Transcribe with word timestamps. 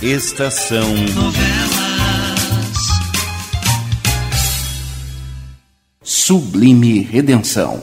Estação 0.00 0.94
Novelas. 1.12 1.88
Sublime 6.04 7.00
Redenção. 7.00 7.80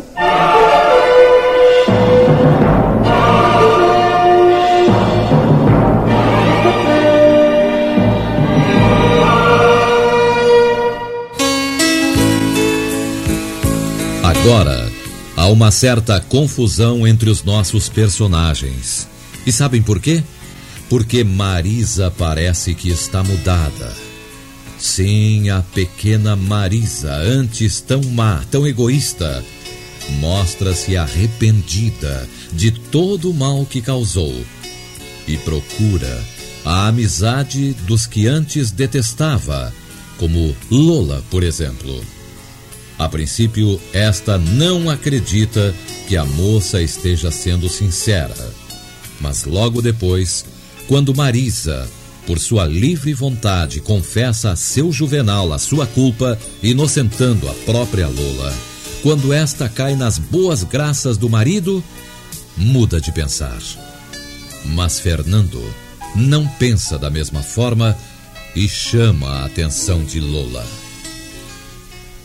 Agora, 14.23 14.89
há 15.35 15.47
uma 15.47 15.69
certa 15.69 16.21
confusão 16.21 17.05
entre 17.05 17.29
os 17.29 17.43
nossos 17.43 17.89
personagens. 17.89 19.05
E 19.45 19.51
sabem 19.51 19.81
por 19.81 19.99
quê? 19.99 20.23
Porque 20.89 21.23
Marisa 21.23 22.11
parece 22.11 22.75
que 22.75 22.89
está 22.89 23.23
mudada. 23.23 23.93
Sim, 24.77 25.49
a 25.49 25.61
pequena 25.61 26.35
Marisa, 26.35 27.15
antes 27.15 27.81
tão 27.81 28.03
má, 28.03 28.43
tão 28.51 28.67
egoísta, 28.67 29.43
mostra-se 30.19 30.95
arrependida 30.95 32.27
de 32.51 32.71
todo 32.71 33.31
o 33.31 33.33
mal 33.33 33.65
que 33.65 33.81
causou 33.81 34.33
e 35.27 35.37
procura 35.37 36.23
a 36.63 36.87
amizade 36.87 37.73
dos 37.87 38.05
que 38.05 38.27
antes 38.27 38.71
detestava, 38.71 39.73
como 40.17 40.55
Lola, 40.69 41.23
por 41.29 41.43
exemplo. 41.43 42.03
A 42.97 43.09
princípio, 43.09 43.79
esta 43.91 44.37
não 44.37 44.89
acredita 44.89 45.75
que 46.07 46.15
a 46.15 46.23
moça 46.23 46.81
esteja 46.81 47.29
sendo 47.29 47.67
sincera. 47.67 48.35
Mas 49.19 49.43
logo 49.43 49.81
depois, 49.81 50.45
quando 50.87 51.15
Marisa, 51.15 51.89
por 52.27 52.39
sua 52.39 52.65
livre 52.65 53.13
vontade, 53.13 53.79
confessa 53.79 54.51
a 54.51 54.55
seu 54.55 54.91
juvenal 54.91 55.53
a 55.53 55.59
sua 55.59 55.85
culpa, 55.87 56.37
inocentando 56.61 57.49
a 57.49 57.53
própria 57.65 58.07
Lola, 58.07 58.53
quando 59.01 59.31
esta 59.31 59.69
cai 59.69 59.95
nas 59.95 60.17
boas 60.17 60.63
graças 60.63 61.17
do 61.17 61.29
marido, 61.29 61.83
muda 62.57 62.99
de 62.99 63.11
pensar. 63.11 63.59
Mas 64.65 64.99
Fernando 64.99 65.61
não 66.15 66.47
pensa 66.47 66.97
da 66.97 67.09
mesma 67.09 67.43
forma 67.43 67.97
e 68.55 68.67
chama 68.67 69.27
a 69.27 69.45
atenção 69.45 70.03
de 70.03 70.19
Lola. 70.19 70.65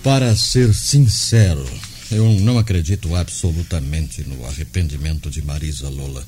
Para 0.02 0.34
ser 0.34 0.72
sincero, 0.74 1.66
eu 2.10 2.24
não 2.40 2.58
acredito 2.58 3.14
absolutamente 3.14 4.22
no 4.22 4.46
arrependimento 4.46 5.28
de 5.28 5.42
Marisa 5.42 5.88
Lola. 5.88 6.24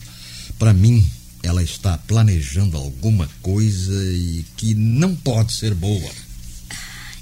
Para 0.59 0.75
mim, 0.75 1.09
ela 1.43 1.63
está 1.63 1.99
planejando 1.99 2.77
alguma 2.77 3.29
coisa 3.41 3.93
e 4.13 4.45
que 4.57 4.75
não 4.75 5.15
pode 5.15 5.53
ser 5.53 5.75
boa. 5.75 6.11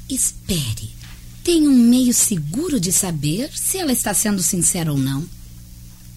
Espere. 0.09 0.91
Tem 1.43 1.67
um 1.67 1.77
meio 1.77 2.13
seguro 2.13 2.79
de 2.79 2.93
saber 2.93 3.51
se 3.55 3.79
ela 3.79 3.93
está 3.93 4.13
sendo 4.13 4.43
sincera 4.43 4.93
ou 4.93 4.99
não. 4.99 5.27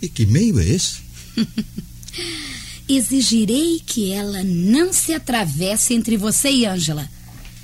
E 0.02 0.10
que 0.10 0.26
meio 0.26 0.60
é 0.60 0.68
esse? 0.68 0.98
Exigirei 2.90 3.82
que 3.86 4.12
ela 4.12 4.44
não 4.44 4.92
se 4.92 5.14
atravesse 5.14 5.94
entre 5.94 6.18
você 6.18 6.52
e 6.52 6.66
Ângela. 6.66 7.10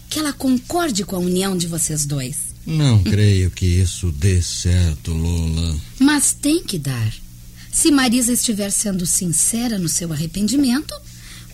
Que 0.09 0.19
ela 0.19 0.31
concorde 0.31 1.03
com 1.03 1.17
a 1.17 1.19
união 1.19 1.57
de 1.57 1.67
vocês 1.67 2.05
dois. 2.05 2.37
Não 2.65 3.03
creio 3.03 3.51
que 3.51 3.65
isso 3.65 4.11
dê 4.11 4.41
certo, 4.41 5.11
Lola. 5.11 5.75
Mas 5.99 6.33
tem 6.33 6.63
que 6.63 6.79
dar. 6.79 7.13
Se 7.79 7.91
Marisa 7.91 8.33
estiver 8.33 8.71
sendo 8.71 9.05
sincera 9.05 9.79
no 9.79 9.87
seu 9.87 10.11
arrependimento, 10.11 10.93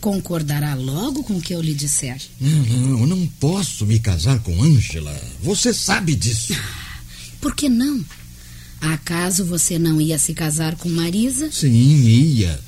concordará 0.01 0.73
logo 0.73 1.23
com 1.23 1.37
o 1.37 1.41
que 1.41 1.53
eu 1.53 1.61
lhe 1.61 1.75
disser. 1.75 2.19
Não, 2.41 2.65
não, 2.65 2.99
eu 3.01 3.05
não 3.05 3.27
posso 3.39 3.85
me 3.85 3.99
casar 3.99 4.39
com 4.39 4.63
Ângela. 4.63 5.15
Você 5.43 5.71
sabe 5.71 6.15
disso. 6.15 6.51
Por 7.39 7.55
que 7.55 7.69
não? 7.69 8.03
Acaso 8.81 9.45
você 9.45 9.77
não 9.77 10.01
ia 10.01 10.17
se 10.17 10.33
casar 10.33 10.75
com 10.77 10.89
Marisa? 10.89 11.51
Sim, 11.51 11.69
ia. 11.69 12.59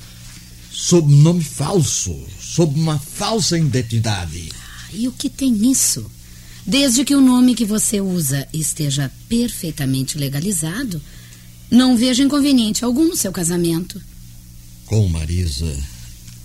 Sob 0.70 1.12
nome 1.12 1.42
falso, 1.42 2.16
sob 2.40 2.78
uma 2.78 2.96
falsa 3.00 3.58
identidade. 3.58 4.50
Ah, 4.54 4.88
e 4.92 5.08
o 5.08 5.12
que 5.12 5.28
tem 5.28 5.50
nisso? 5.50 6.08
Desde 6.64 7.04
que 7.04 7.16
o 7.16 7.20
nome 7.20 7.56
que 7.56 7.64
você 7.64 8.00
usa 8.00 8.46
esteja 8.52 9.10
perfeitamente 9.28 10.16
legalizado, 10.16 11.02
não 11.70 11.96
vejo 11.96 12.22
inconveniente 12.22 12.84
algum 12.84 13.08
no 13.08 13.16
seu 13.16 13.32
casamento. 13.32 14.00
Com 14.86 15.08
Marisa, 15.08 15.76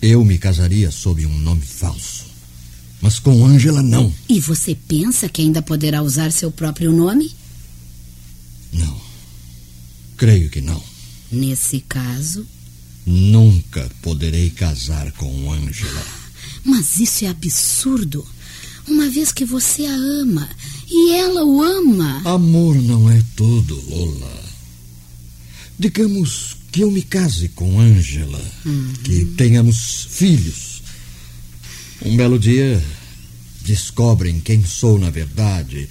eu 0.01 0.23
me 0.25 0.37
casaria 0.37 0.91
sob 0.91 1.25
um 1.25 1.37
nome 1.39 1.61
falso. 1.61 2.25
Mas 3.01 3.19
com 3.19 3.45
Ângela, 3.45 3.81
não. 3.81 4.13
E 4.29 4.39
você 4.39 4.75
pensa 4.75 5.27
que 5.27 5.41
ainda 5.41 5.61
poderá 5.61 6.01
usar 6.01 6.31
seu 6.31 6.51
próprio 6.51 6.91
nome? 6.91 7.33
Não. 8.71 9.01
Creio 10.15 10.49
que 10.49 10.61
não. 10.61 10.81
Nesse 11.31 11.81
caso. 11.81 12.45
Nunca 13.05 13.89
poderei 14.01 14.49
casar 14.49 15.11
com 15.13 15.51
Ângela. 15.51 16.05
Mas 16.63 16.99
isso 16.99 17.25
é 17.25 17.27
absurdo 17.27 18.25
uma 18.87 19.09
vez 19.09 19.31
que 19.31 19.45
você 19.45 19.85
a 19.85 19.93
ama 19.95 20.49
e 20.89 21.13
ela 21.13 21.43
o 21.43 21.61
ama. 21.61 22.21
Amor 22.25 22.75
não 22.75 23.09
é 23.09 23.21
tudo, 23.35 23.81
Lola. 23.89 24.42
Digamos 25.77 26.57
que 26.71 26.81
eu 26.81 26.91
me 26.91 27.01
case 27.01 27.49
com 27.49 27.79
Ângela, 27.79 28.41
uhum. 28.65 28.93
que 29.03 29.25
tenhamos 29.37 30.07
filhos. 30.09 30.81
Um 32.01 32.15
belo 32.15 32.37
dia 32.37 32.83
descobrem 33.61 34.39
quem 34.39 34.65
sou 34.65 34.99
na 34.99 35.09
verdade. 35.09 35.89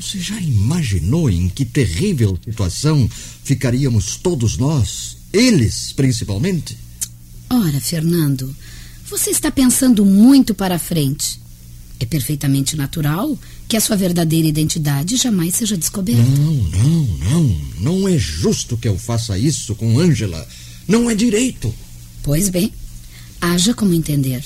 Você 0.00 0.20
já 0.20 0.40
imaginou 0.40 1.28
em 1.28 1.48
que 1.48 1.64
terrível 1.64 2.38
situação 2.44 3.08
ficaríamos 3.42 4.16
todos 4.16 4.56
nós, 4.56 5.16
eles 5.32 5.92
principalmente? 5.92 6.78
Ora, 7.50 7.80
Fernando, 7.80 8.54
você 9.08 9.30
está 9.30 9.50
pensando 9.50 10.04
muito 10.04 10.54
para 10.54 10.78
frente. 10.78 11.40
É 12.00 12.06
perfeitamente 12.06 12.76
natural 12.76 13.36
que 13.66 13.76
a 13.76 13.80
sua 13.80 13.96
verdadeira 13.96 14.46
identidade 14.46 15.16
jamais 15.16 15.54
seja 15.56 15.76
descoberta. 15.76 16.22
Não, 16.22 16.54
não, 16.54 17.04
não. 17.18 17.60
Não 17.80 18.08
é 18.08 18.16
justo 18.16 18.76
que 18.76 18.88
eu 18.88 18.96
faça 18.96 19.36
isso 19.38 19.74
com 19.74 19.98
Ângela. 19.98 20.46
Não 20.86 21.10
é 21.10 21.14
direito. 21.14 21.74
Pois 22.22 22.48
bem, 22.48 22.72
haja 23.40 23.74
como 23.74 23.92
entender. 23.94 24.44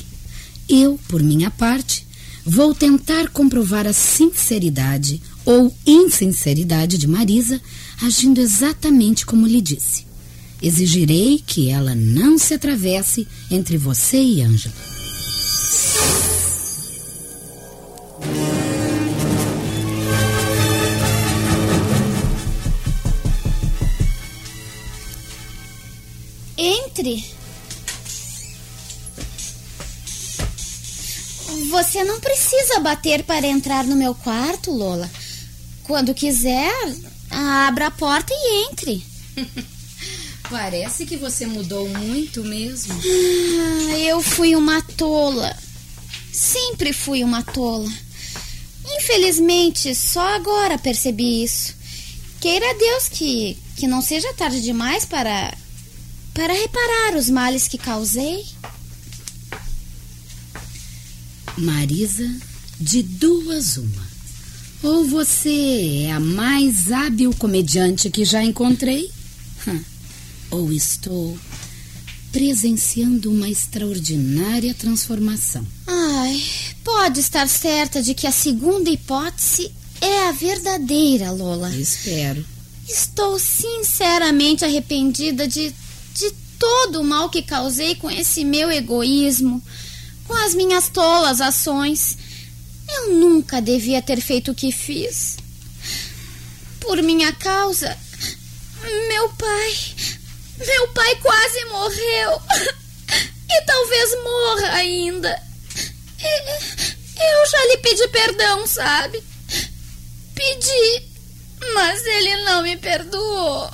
Eu, 0.69 0.99
por 1.09 1.23
minha 1.23 1.51
parte, 1.51 2.07
vou 2.45 2.75
tentar 2.75 3.29
comprovar 3.29 3.87
a 3.87 3.93
sinceridade 3.93 5.21
ou 5.45 5.75
insinceridade 5.87 6.97
de 6.97 7.07
Marisa, 7.07 7.61
agindo 8.01 8.41
exatamente 8.41 9.27
como 9.27 9.47
lhe 9.47 9.61
disse. 9.61 10.07
Exigirei 10.63 11.43
que 11.45 11.69
ela 11.69 11.95
não 11.95 12.39
se 12.39 12.55
atravesse 12.55 13.27
entre 13.51 13.77
você 13.77 14.23
e 14.23 14.43
Ângela. 14.43 14.92
Entre. 27.03 27.25
Você 31.69 32.05
não 32.05 32.21
precisa 32.21 32.79
bater 32.79 33.25
para 33.25 33.47
entrar 33.47 33.85
no 33.85 33.97
meu 33.97 34.15
quarto, 34.15 34.71
Lola. 34.71 35.11
Quando 35.83 36.15
quiser, 36.15 36.73
abra 37.29 37.89
a 37.89 37.91
porta 37.91 38.33
e 38.33 38.71
entre. 38.71 39.05
Parece 40.49 41.05
que 41.05 41.17
você 41.17 41.45
mudou 41.45 41.89
muito 41.89 42.45
mesmo. 42.45 42.95
Ah, 42.95 43.99
eu 43.99 44.23
fui 44.23 44.55
uma 44.55 44.81
tola. 44.83 45.57
Sempre 46.33 46.93
fui 46.93 47.25
uma 47.25 47.43
tola. 47.43 47.91
Infelizmente, 48.97 49.95
só 49.95 50.35
agora 50.37 50.79
percebi 50.79 51.43
isso. 51.43 51.75
Queira 52.41 52.75
Deus 52.75 53.09
que, 53.09 53.59
que 53.77 53.89
não 53.89 54.03
seja 54.03 54.33
tarde 54.35 54.61
demais 54.61 55.05
para 55.05 55.53
para 56.35 56.53
reparar 56.53 57.17
os 57.17 57.29
males 57.29 57.69
que 57.69 57.79
causei. 57.79 58.45
Marisa, 61.59 62.29
de 62.81 63.03
duas 63.03 63.77
uma. 63.77 64.13
Ou 64.83 65.05
você 65.05 66.07
é 66.07 66.13
a 66.13 66.19
mais 66.19 66.91
hábil 66.91 67.33
comediante 67.35 68.11
que 68.11 68.25
já 68.25 68.43
encontrei, 68.43 69.11
ou 70.51 70.73
estou 70.73 71.39
presenciando 72.33 73.31
uma 73.31 73.49
extraordinária 73.49 74.75
transformação. 74.75 75.65
Ai, 75.87 76.43
pode 76.83 77.21
estar 77.21 77.47
certa 77.47 78.03
de 78.03 78.15
que 78.15 78.27
a 78.27 78.33
segunda 78.33 78.91
hipótese 78.91 79.71
é 80.01 80.29
a 80.29 80.33
verdadeira, 80.33 81.31
Lola. 81.31 81.71
Espero. 81.77 82.45
Estou 82.89 83.39
sinceramente 83.39 84.65
arrependida 84.65 85.47
de, 85.47 85.73
de 86.15 86.31
todo 86.59 87.01
o 87.01 87.05
mal 87.05 87.29
que 87.29 87.43
causei 87.43 87.95
com 87.97 88.11
esse 88.11 88.45
meu 88.45 88.71
egoísmo, 88.71 89.63
com 90.27 90.35
as 90.35 90.55
minhas 90.55 90.89
tolas 90.89 91.41
ações. 91.41 92.17
Eu 92.89 93.15
nunca 93.15 93.61
devia 93.61 94.03
ter 94.03 94.21
feito 94.21 94.53
o 94.53 94.55
que 94.55 94.71
fiz. 94.71 95.37
Por 96.81 97.03
minha 97.03 97.33
causa, 97.33 97.97
meu 99.09 99.29
pai. 99.31 99.75
Meu 100.67 100.89
pai 100.89 101.17
quase 101.17 101.65
morreu. 101.67 102.43
E 103.51 103.63
talvez 103.67 104.11
morra 104.23 104.73
ainda. 104.77 105.43
Eu 106.21 107.51
já 107.51 107.65
lhe 107.67 107.77
pedi 107.79 108.09
perdão, 108.09 108.67
sabe? 108.67 109.23
Pedi, 110.35 111.03
mas 111.75 112.05
ele 112.05 112.45
não 112.45 112.63
me 112.63 112.77
perdoou. 112.77 113.71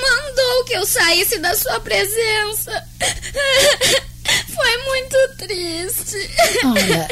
Mandou 0.00 0.64
que 0.64 0.74
eu 0.74 0.86
saísse 0.86 1.38
da 1.38 1.54
sua 1.54 1.80
presença. 1.80 2.88
Foi 4.54 4.76
muito 4.86 5.16
triste. 5.38 6.16
Olha, 6.64 7.08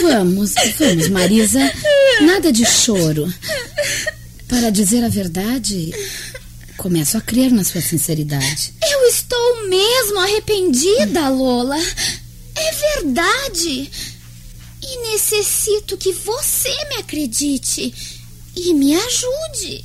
vamos, 0.00 0.54
vamos, 0.78 1.08
Marisa. 1.08 1.60
Nada 2.22 2.52
de 2.52 2.64
choro. 2.64 3.32
Para 4.48 4.70
dizer 4.70 5.04
a 5.04 5.08
verdade, 5.08 5.92
começo 6.76 7.16
a 7.16 7.20
crer 7.20 7.50
na 7.50 7.64
sua 7.64 7.80
sinceridade. 7.80 8.72
Eu 8.90 9.06
estou 9.06 9.68
mesmo 9.68 10.18
arrependida, 10.20 11.28
Lola. 11.28 11.76
É 12.56 12.72
verdade. 13.02 13.90
E 14.82 15.12
necessito 15.12 15.96
que 15.96 16.12
você 16.12 16.70
me 16.88 16.96
acredite 16.96 17.92
e 18.56 18.74
me 18.74 18.94
ajude. 18.96 19.84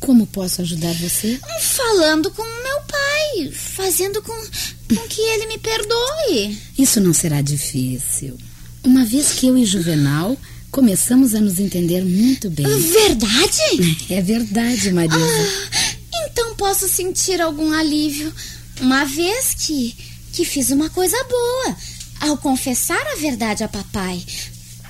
Como 0.00 0.26
posso 0.26 0.62
ajudar 0.62 0.94
você? 0.94 1.38
Falando 1.60 2.30
com 2.30 2.42
meu 2.42 2.80
pai, 2.88 3.52
fazendo 3.52 4.22
com, 4.22 4.32
com 4.32 5.08
que 5.08 5.20
ele 5.20 5.46
me 5.46 5.58
perdoe. 5.58 6.58
Isso 6.78 7.00
não 7.00 7.12
será 7.12 7.42
difícil. 7.42 8.36
Uma 8.82 9.04
vez 9.04 9.32
que 9.32 9.46
eu 9.46 9.58
e 9.58 9.64
Juvenal 9.64 10.36
começamos 10.70 11.34
a 11.34 11.40
nos 11.40 11.58
entender 11.58 12.02
muito 12.02 12.48
bem. 12.48 12.66
Verdade? 12.66 13.98
É 14.08 14.22
verdade, 14.22 14.90
Marisa. 14.90 15.16
Ah, 15.18 15.94
então 16.30 16.54
posso 16.54 16.88
sentir 16.88 17.40
algum 17.40 17.72
alívio, 17.72 18.32
uma 18.80 19.04
vez 19.04 19.54
que, 19.54 19.94
que 20.32 20.44
fiz 20.44 20.70
uma 20.70 20.88
coisa 20.88 21.16
boa 21.24 21.76
ao 22.20 22.36
confessar 22.36 23.00
a 23.12 23.16
verdade 23.16 23.64
a 23.64 23.68
papai, 23.68 24.22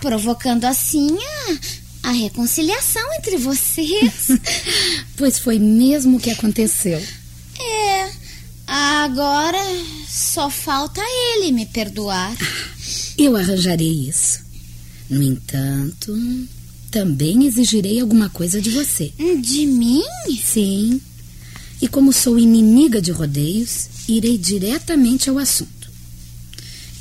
provocando 0.01 0.65
assim 0.65 1.17
a, 1.17 1.59
a 2.03 2.11
reconciliação 2.11 3.03
entre 3.15 3.37
vocês. 3.37 4.29
pois 5.17 5.39
foi 5.39 5.59
mesmo 5.59 6.17
o 6.17 6.21
que 6.21 6.31
aconteceu. 6.31 7.03
É. 7.59 8.11
Agora 8.67 9.59
só 10.09 10.49
falta 10.49 11.01
ele 11.35 11.53
me 11.53 11.67
perdoar. 11.67 12.37
Eu 13.19 13.37
arranjarei 13.37 14.09
isso. 14.09 14.41
No 15.09 15.23
entanto, 15.23 16.17
também 16.91 17.47
exigirei 17.47 18.01
alguma 18.01 18.31
coisa 18.31 18.61
de 18.61 18.71
você. 18.71 19.13
De 19.41 19.67
mim? 19.67 20.05
Sim. 20.45 21.01
E 21.83 21.89
como 21.89 22.13
sou 22.13 22.39
inimiga 22.39 23.01
de 23.01 23.11
rodeios, 23.11 23.89
irei 24.07 24.39
diretamente 24.39 25.29
ao 25.29 25.39
assunto. 25.39 25.91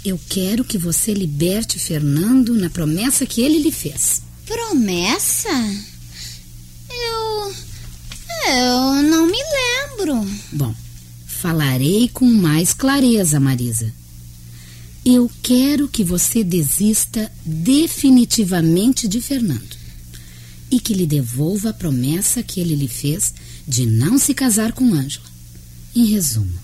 Eu 0.04 0.20
quero 0.30 0.64
que 0.64 0.78
você 0.78 1.14
liberte 1.14 1.78
Fernando 1.78 2.56
na 2.56 2.70
promessa 2.70 3.26
que 3.26 3.42
ele 3.42 3.60
lhe 3.60 3.72
fez. 3.72 4.22
Promessa? 4.50 5.48
Eu. 6.90 7.54
Eu 8.52 9.04
não 9.04 9.28
me 9.28 9.38
lembro. 9.38 10.28
Bom, 10.52 10.74
falarei 11.28 12.10
com 12.10 12.26
mais 12.26 12.74
clareza, 12.74 13.40
Marisa. 13.40 13.94
Eu 15.06 15.30
quero 15.44 15.88
que 15.88 16.04
você 16.04 16.44
desista 16.44 17.32
definitivamente 17.46 19.08
de 19.08 19.22
Fernando 19.22 19.78
e 20.72 20.80
que 20.80 20.96
lhe 20.96 21.06
devolva 21.06 21.70
a 21.70 21.74
promessa 21.74 22.42
que 22.42 22.60
ele 22.60 22.74
lhe 22.74 22.88
fez 22.88 23.32
de 23.68 23.86
não 23.86 24.18
se 24.18 24.34
casar 24.34 24.72
com 24.72 24.96
Ângela. 24.96 25.28
Em 25.96 26.06
resumo, 26.06 26.60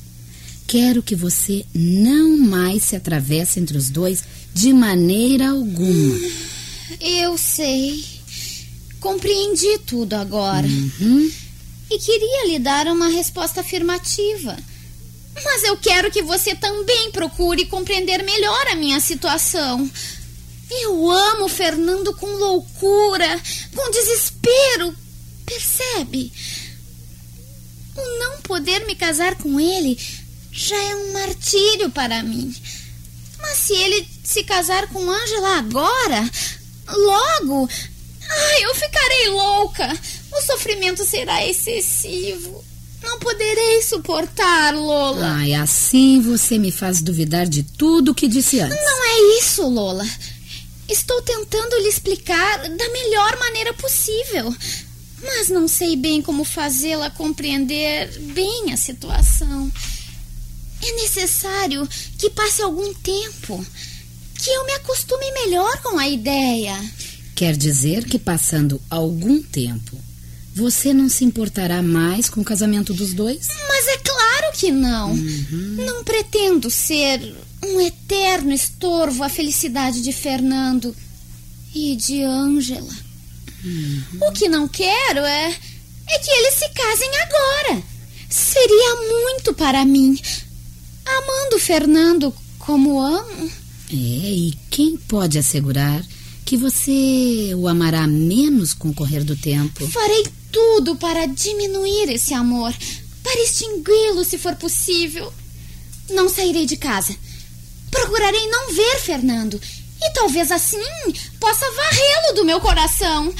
quero 0.65 1.03
que 1.03 1.15
você 1.15 1.63
não 1.71 2.35
mais 2.35 2.81
se 2.81 2.95
atravesse 2.95 3.59
entre 3.59 3.77
os 3.77 3.91
dois 3.91 4.23
de 4.55 4.73
maneira 4.73 5.51
alguma. 5.51 6.54
Eu 6.99 7.37
sei. 7.37 8.03
Compreendi 8.99 9.77
tudo 9.79 10.13
agora. 10.13 10.67
Uhum. 10.67 11.31
E 11.89 11.99
queria 11.99 12.47
lhe 12.47 12.59
dar 12.59 12.87
uma 12.87 13.07
resposta 13.09 13.61
afirmativa. 13.61 14.57
Mas 15.43 15.63
eu 15.63 15.77
quero 15.77 16.09
que 16.09 16.21
você 16.21 16.55
também 16.55 17.11
procure 17.11 17.65
compreender 17.65 18.23
melhor 18.23 18.67
a 18.67 18.75
minha 18.75 18.99
situação. 18.99 19.89
Eu 20.69 21.11
amo 21.11 21.47
Fernando 21.47 22.13
com 22.15 22.25
loucura, 22.25 23.41
com 23.75 23.91
desespero. 23.91 24.95
Percebe? 25.45 26.31
O 27.95 28.19
não 28.19 28.41
poder 28.41 28.85
me 28.87 28.95
casar 28.95 29.35
com 29.35 29.59
ele 29.59 29.97
já 30.51 30.75
é 30.75 30.95
um 30.95 31.13
martírio 31.13 31.91
para 31.91 32.23
mim. 32.23 32.55
Mas 33.39 33.57
se 33.57 33.73
ele 33.73 34.07
se 34.23 34.43
casar 34.43 34.87
com 34.87 35.09
Ângela 35.09 35.57
agora, 35.57 36.31
logo, 36.87 37.69
ai, 38.29 38.65
eu 38.65 38.75
ficarei 38.75 39.29
louca. 39.29 39.99
O 40.31 40.41
sofrimento 40.41 41.05
será 41.05 41.45
excessivo. 41.47 42.63
Não 43.01 43.19
poderei 43.19 43.81
suportar, 43.83 44.73
Lola. 44.73 45.35
Ai, 45.37 45.53
assim 45.53 46.19
você 46.19 46.57
me 46.57 46.71
faz 46.71 47.01
duvidar 47.01 47.47
de 47.47 47.61
tudo 47.63 48.11
o 48.11 48.15
que 48.15 48.27
disse 48.27 48.59
antes. 48.59 48.75
Não 48.75 49.05
é 49.05 49.39
isso, 49.39 49.67
Lola. 49.67 50.05
Estou 50.89 51.21
tentando 51.21 51.77
lhe 51.77 51.87
explicar 51.87 52.67
da 52.69 52.89
melhor 52.89 53.37
maneira 53.39 53.73
possível. 53.73 54.53
Mas 55.21 55.49
não 55.49 55.67
sei 55.67 55.95
bem 55.95 56.21
como 56.21 56.43
fazê-la 56.43 57.09
compreender 57.09 58.09
bem 58.19 58.73
a 58.73 58.77
situação. 58.77 59.71
É 60.81 60.91
necessário 60.93 61.87
que 62.17 62.29
passe 62.29 62.61
algum 62.61 62.93
tempo, 62.95 63.65
que 64.37 64.49
eu 64.49 64.65
me 64.65 64.73
acostume 64.73 65.31
melhor 65.31 65.81
com 65.81 65.97
a 65.97 66.07
ideia. 66.07 66.73
Quer 67.35 67.55
dizer 67.55 68.05
que 68.05 68.17
passando 68.17 68.81
algum 68.89 69.41
tempo, 69.41 69.97
você 70.53 70.93
não 70.93 71.09
se 71.09 71.25
importará 71.25 71.81
mais 71.81 72.29
com 72.29 72.41
o 72.41 72.45
casamento 72.45 72.93
dos 72.93 73.13
dois? 73.13 73.47
Mas 73.67 73.87
é 73.87 73.97
claro 73.97 74.53
que 74.53 74.71
não. 74.71 75.11
Uhum. 75.11 75.75
Não 75.85 76.03
pretendo 76.03 76.69
ser 76.69 77.35
um 77.61 77.81
eterno 77.81 78.53
estorvo 78.53 79.23
à 79.23 79.29
felicidade 79.29 80.01
de 80.01 80.13
Fernando 80.13 80.95
e 81.73 81.95
de 81.95 82.23
Ângela. 82.23 82.95
Uhum. 83.63 84.19
O 84.21 84.31
que 84.31 84.47
não 84.47 84.67
quero 84.67 85.19
é, 85.19 85.57
é 86.07 86.19
que 86.19 86.31
eles 86.31 86.53
se 86.53 86.69
casem 86.69 87.09
agora. 87.17 87.83
Seria 88.29 88.95
muito 88.95 89.53
para 89.53 89.83
mim. 89.83 90.17
Amando 91.05 91.59
Fernando 91.59 92.33
como 92.59 92.99
amo. 92.99 93.51
É, 93.91 93.95
e 93.95 94.57
quem 94.69 94.97
pode 94.97 95.37
assegurar 95.37 96.03
que 96.43 96.57
você 96.57 97.53
o 97.55 97.67
amará 97.67 98.07
menos 98.07 98.73
com 98.73 98.89
o 98.89 98.93
correr 98.93 99.23
do 99.23 99.35
tempo? 99.35 99.87
Farei 99.87 100.25
tudo 100.51 100.95
para 100.95 101.25
diminuir 101.25 102.09
esse 102.09 102.33
amor, 102.33 102.73
para 103.23 103.43
extingui-lo 103.43 104.23
se 104.23 104.37
for 104.37 104.55
possível. 104.55 105.33
Não 106.09 106.29
sairei 106.29 106.65
de 106.65 106.77
casa. 106.77 107.15
Procurarei 107.89 108.47
não 108.47 108.73
ver 108.73 108.99
Fernando 108.99 109.59
e 110.01 110.13
talvez 110.13 110.51
assim 110.51 110.77
possa 111.39 111.65
varrê-lo 111.71 112.35
do 112.35 112.45
meu 112.45 112.59
coração. 112.61 113.33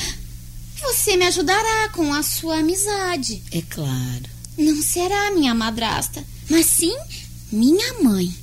Você 0.82 1.16
me 1.16 1.26
ajudará 1.26 1.90
com 1.90 2.14
a 2.14 2.24
sua 2.24 2.60
amizade. 2.60 3.42
É 3.52 3.62
claro. 3.62 4.26
Não 4.58 4.82
será 4.82 5.32
minha 5.32 5.54
madrasta, 5.54 6.24
mas 6.50 6.66
sim 6.66 6.96
minha 7.52 7.94
mãe. 8.02 8.34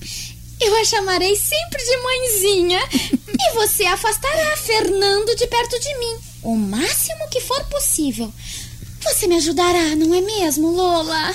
Eu 0.61 0.77
a 0.77 0.85
chamarei 0.85 1.35
sempre 1.37 1.83
de 1.83 1.97
mãezinha 1.99 2.81
e 3.13 3.55
você 3.55 3.85
afastará 3.85 4.57
Fernando 4.57 5.35
de 5.35 5.47
perto 5.47 5.79
de 5.81 5.99
mim, 5.99 6.17
o 6.43 6.57
máximo 6.57 7.29
que 7.31 7.41
for 7.41 7.65
possível. 7.65 8.33
Você 9.03 9.27
me 9.27 9.37
ajudará, 9.37 9.97
não 9.97 10.15
é 10.15 10.21
mesmo, 10.21 10.71
Lola? 10.71 11.35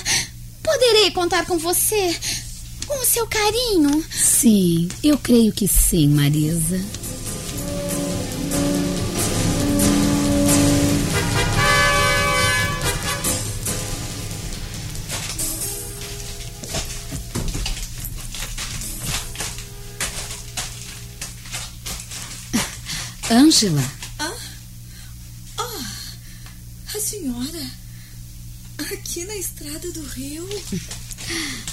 Poderei 0.63 1.11
contar 1.11 1.45
com 1.45 1.57
você, 1.57 2.15
com 2.85 3.01
o 3.01 3.05
seu 3.05 3.27
carinho? 3.27 4.03
Sim, 4.09 4.87
eu 5.03 5.17
creio 5.17 5.51
que 5.51 5.67
sim, 5.67 6.07
Marisa. 6.07 6.81
Ângela. 23.29 23.83
Ah, 24.19 24.33
oh, 25.59 26.97
a 26.97 26.99
senhora. 26.99 27.71
Aqui 28.91 29.25
na 29.25 29.35
estrada 29.35 29.91
do 29.91 30.01
rio. 30.03 30.47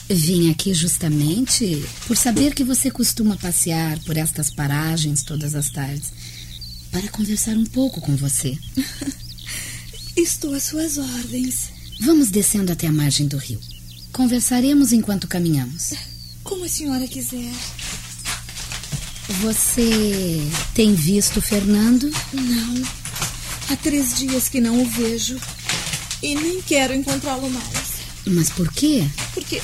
Vim 0.09 0.51
aqui 0.51 0.75
justamente 0.75 1.85
por 2.07 2.17
saber 2.17 2.55
que 2.55 2.65
você 2.65 2.91
costuma 2.91 3.37
passear 3.37 4.01
por 4.01 4.17
estas 4.17 4.51
paragens 4.51 5.23
todas 5.23 5.55
as 5.55 5.71
tardes 5.71 6.13
para 6.91 7.09
conversar 7.09 7.57
um 7.57 7.67
pouco 7.67 8.01
com 8.01 8.17
você. 8.17 8.59
Estou 10.17 10.55
às 10.55 10.65
suas 10.65 10.99
ordens. 10.99 11.71
Vamos 12.01 12.31
descendo 12.31 12.73
até 12.73 12.89
a 12.89 12.93
margem 12.93 13.29
do 13.29 13.37
rio. 13.37 13.61
Conversaremos 14.13 14.93
enquanto 14.93 15.29
caminhamos. 15.29 15.93
Como 16.43 16.65
a 16.65 16.69
senhora 16.69 17.07
quiser. 17.07 17.53
Você 19.29 20.47
tem 20.75 20.95
visto 20.95 21.39
o 21.39 21.43
Fernando? 21.43 22.11
Não. 22.33 22.83
Há 23.71 23.77
três 23.77 24.15
dias 24.15 24.49
que 24.49 24.61
não 24.61 24.83
o 24.83 24.85
vejo. 24.85 25.39
E 26.23 26.35
nem 26.35 26.61
quero 26.61 26.95
encontrá-lo 26.95 27.49
mais. 27.49 27.95
Mas 28.27 28.51
por 28.51 28.71
quê? 28.73 29.07
Porque. 29.33 29.63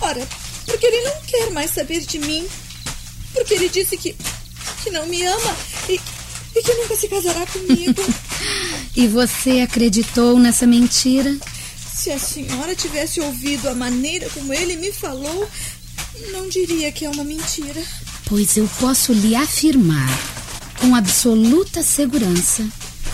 Ora, 0.00 0.26
porque 0.66 0.86
ele 0.86 1.02
não 1.02 1.22
quer 1.22 1.50
mais 1.50 1.70
saber 1.70 2.00
de 2.00 2.18
mim. 2.18 2.46
Porque 3.32 3.54
ele 3.54 3.68
disse 3.68 3.96
que. 3.96 4.16
que 4.82 4.90
não 4.90 5.06
me 5.06 5.24
ama 5.24 5.56
e, 5.88 6.00
e 6.56 6.62
que 6.62 6.74
nunca 6.74 6.96
se 6.96 7.08
casará 7.08 7.46
comigo. 7.46 8.02
e 8.96 9.06
você 9.06 9.60
acreditou 9.60 10.38
nessa 10.38 10.66
mentira? 10.66 11.36
Se 11.94 12.10
a 12.10 12.18
senhora 12.18 12.74
tivesse 12.74 13.20
ouvido 13.20 13.68
a 13.68 13.74
maneira 13.74 14.28
como 14.30 14.52
ele 14.52 14.76
me 14.76 14.92
falou, 14.92 15.48
não 16.32 16.48
diria 16.48 16.90
que 16.90 17.04
é 17.04 17.10
uma 17.10 17.22
mentira. 17.22 17.82
Pois 18.32 18.56
eu 18.56 18.66
posso 18.80 19.12
lhe 19.12 19.36
afirmar, 19.36 20.08
com 20.80 20.96
absoluta 20.96 21.82
segurança, 21.82 22.66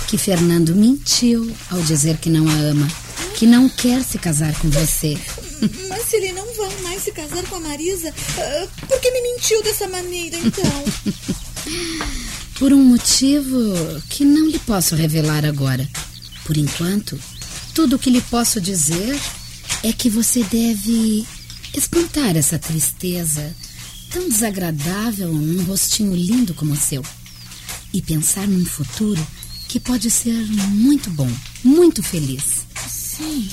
que 0.06 0.16
Fernando 0.16 0.76
mentiu 0.76 1.52
ao 1.72 1.82
dizer 1.82 2.18
que 2.18 2.30
não 2.30 2.48
a 2.48 2.52
ama, 2.52 2.88
que 3.34 3.44
não 3.44 3.68
quer 3.68 4.04
se 4.04 4.16
casar 4.16 4.56
com 4.60 4.70
você. 4.70 5.18
Mas 5.90 6.04
se 6.04 6.18
ele 6.18 6.30
não 6.30 6.46
vai 6.54 6.82
mais 6.82 7.02
se 7.02 7.10
casar 7.10 7.42
com 7.46 7.56
a 7.56 7.60
Marisa, 7.60 8.10
uh, 8.10 8.86
por 8.86 9.00
que 9.00 9.10
me 9.10 9.20
mentiu 9.20 9.60
dessa 9.64 9.88
maneira, 9.88 10.36
então? 10.38 10.84
Por 12.56 12.72
um 12.72 12.84
motivo 12.84 13.74
que 14.08 14.24
não 14.24 14.46
lhe 14.46 14.60
posso 14.60 14.94
revelar 14.94 15.44
agora. 15.44 15.88
Por 16.44 16.56
enquanto, 16.56 17.18
tudo 17.74 17.96
o 17.96 17.98
que 17.98 18.08
lhe 18.08 18.20
posso 18.20 18.60
dizer 18.60 19.18
é 19.82 19.92
que 19.92 20.08
você 20.08 20.44
deve 20.44 21.26
espantar 21.74 22.36
essa 22.36 22.56
tristeza 22.56 23.52
tão 24.10 24.28
desagradável 24.28 25.32
num 25.32 25.64
rostinho 25.64 26.14
lindo 26.14 26.54
como 26.54 26.72
o 26.72 26.76
seu 26.76 27.04
e 27.92 28.02
pensar 28.02 28.46
num 28.46 28.64
futuro 28.64 29.24
que 29.68 29.78
pode 29.78 30.10
ser 30.10 30.32
muito 30.70 31.10
bom, 31.10 31.30
muito 31.62 32.02
feliz. 32.02 32.66
Sim. 32.88 33.48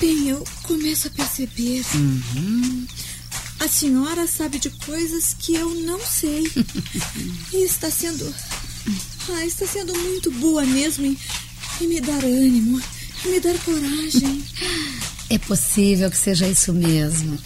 Bem, 0.00 0.28
eu 0.28 0.44
começo 0.62 1.08
a 1.08 1.10
perceber. 1.10 1.84
Uhum. 1.94 2.86
A 3.60 3.68
senhora 3.68 4.26
sabe 4.26 4.58
de 4.58 4.70
coisas 4.70 5.34
que 5.38 5.54
eu 5.54 5.74
não 5.74 6.00
sei. 6.00 6.44
e 7.52 7.64
está 7.64 7.90
sendo. 7.90 8.32
Ah, 9.30 9.44
está 9.44 9.66
sendo 9.66 9.94
muito 9.98 10.30
boa 10.32 10.64
mesmo 10.64 11.04
em, 11.04 11.18
em 11.80 11.88
me 11.88 12.00
dar 12.00 12.24
ânimo, 12.24 12.80
em 13.26 13.30
me 13.30 13.40
dar 13.40 13.58
coragem. 13.58 14.42
É 15.28 15.36
possível 15.36 16.10
que 16.10 16.16
seja 16.16 16.48
isso 16.48 16.72
mesmo. 16.72 17.38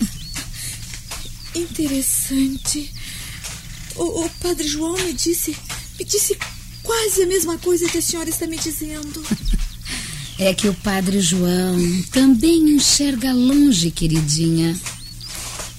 Interessante. 1.54 2.92
O, 3.94 4.24
o 4.24 4.30
padre 4.40 4.66
João 4.66 4.96
me 5.04 5.12
disse. 5.12 5.56
Me 5.98 6.04
disse 6.04 6.36
quase 6.82 7.22
a 7.22 7.26
mesma 7.26 7.58
coisa 7.58 7.88
que 7.88 7.98
a 7.98 8.02
senhora 8.02 8.28
está 8.28 8.46
me 8.46 8.58
dizendo. 8.58 9.24
É 10.38 10.54
que 10.54 10.68
o 10.68 10.74
padre 10.74 11.20
João 11.20 11.76
também 12.10 12.70
enxerga 12.70 13.32
longe, 13.32 13.90
queridinha. 13.90 14.78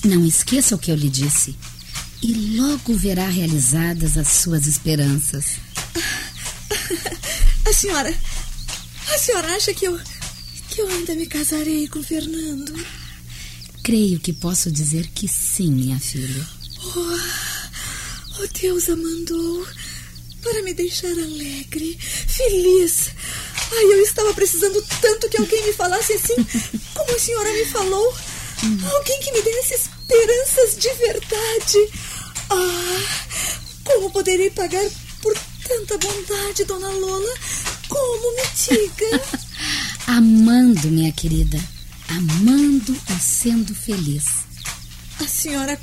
Não 0.05 0.25
esqueça 0.25 0.75
o 0.75 0.77
que 0.77 0.91
eu 0.91 0.95
lhe 0.95 1.09
disse. 1.09 1.55
E 2.21 2.55
logo 2.57 2.95
verá 2.95 3.27
realizadas 3.27 4.17
as 4.17 4.27
suas 4.27 4.67
esperanças. 4.67 5.57
A 7.65 7.73
senhora. 7.73 8.13
A 9.13 9.17
senhora 9.17 9.55
acha 9.55 9.73
que 9.73 9.85
eu. 9.85 9.99
que 10.69 10.81
eu 10.81 10.87
ainda 10.87 11.15
me 11.15 11.25
casarei 11.25 11.87
com 11.87 12.01
Fernando? 12.03 12.73
Creio 13.83 14.17
que 14.17 14.31
posso 14.31 14.71
dizer 14.71 15.07
que 15.09 15.27
sim, 15.27 15.69
minha 15.69 15.99
filha. 15.99 16.47
Oh, 16.95 17.19
oh 18.39 18.47
Deus 18.61 18.87
a 18.87 18.95
mandou 18.95 19.67
para 20.41 20.63
me 20.63 20.73
deixar 20.73 21.11
alegre, 21.11 21.97
feliz. 21.99 23.09
Ai, 23.73 23.83
eu 23.83 24.01
estava 24.01 24.33
precisando 24.33 24.81
tanto 25.01 25.27
que 25.27 25.37
alguém 25.37 25.65
me 25.65 25.73
falasse 25.73 26.13
assim, 26.13 26.35
como 26.93 27.13
a 27.13 27.19
senhora 27.19 27.51
me 27.51 27.65
falou. 27.65 28.15
Alguém 28.93 29.19
que 29.19 29.31
me 29.33 29.41
desse 29.41 29.73
esperanças 29.73 30.77
de 30.77 30.93
verdade. 30.93 31.89
Ah, 32.49 33.03
como 33.83 34.11
poderei 34.11 34.49
pagar 34.51 34.89
por 35.21 35.37
tanta 35.67 35.97
bondade, 35.97 36.63
dona 36.63 36.87
Lola? 36.89 37.33
Como 37.89 38.35
me 38.35 38.43
diga? 38.55 39.21
Amando, 40.07 40.87
minha 40.87 41.11
querida. 41.11 41.72
Amando 42.15 42.95
e 43.09 43.19
sendo 43.19 43.73
feliz. 43.73 44.45
A 45.19 45.27
senhora 45.27 45.79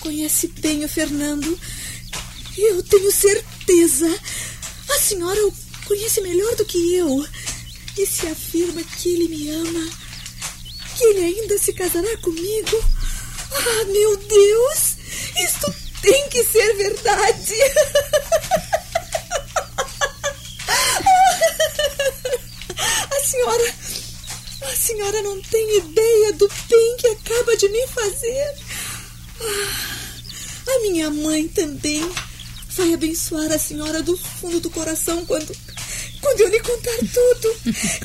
conhece 0.00 0.48
bem 0.48 0.84
o 0.84 0.88
Fernando. 0.88 1.56
Eu 2.58 2.82
tenho 2.82 3.12
certeza. 3.12 4.08
A 4.90 4.98
senhora 4.98 5.46
o 5.46 5.54
conhece 5.86 6.20
melhor 6.22 6.56
do 6.56 6.64
que 6.64 6.96
eu. 6.96 7.24
E 7.96 8.04
se 8.04 8.26
afirma 8.26 8.82
que 8.82 9.14
ele 9.14 9.28
me 9.28 9.48
ama, 9.50 9.88
que 10.96 11.04
ele 11.04 11.20
ainda 11.20 11.56
se 11.56 11.72
casará 11.72 12.16
comigo. 12.18 12.84
Ah, 13.52 13.84
meu 13.84 14.16
Deus! 14.16 14.96
Isto 15.38 15.72
tem 16.02 16.28
que 16.30 16.42
ser 16.44 16.74
verdade! 16.74 17.54
A 23.10 23.20
senhora. 23.22 23.74
A 24.62 24.76
senhora 24.76 25.22
não 25.22 25.40
tem 25.42 25.78
ideia 25.78 26.32
do 26.34 26.48
bem 26.68 26.96
que 26.98 27.06
acaba 27.08 27.56
de 27.56 27.68
me 27.68 27.86
fazer. 27.88 28.54
Ah, 29.40 30.74
a 30.74 30.78
minha 30.80 31.10
mãe 31.10 31.48
também 31.48 32.08
vai 32.76 32.94
abençoar 32.94 33.50
a 33.50 33.58
senhora 33.58 34.02
do 34.02 34.16
fundo 34.16 34.60
do 34.60 34.70
coração 34.70 35.24
quando. 35.26 35.56
Quando 36.20 36.40
eu 36.40 36.48
lhe 36.48 36.60
contar 36.60 36.98
tudo. 36.98 37.56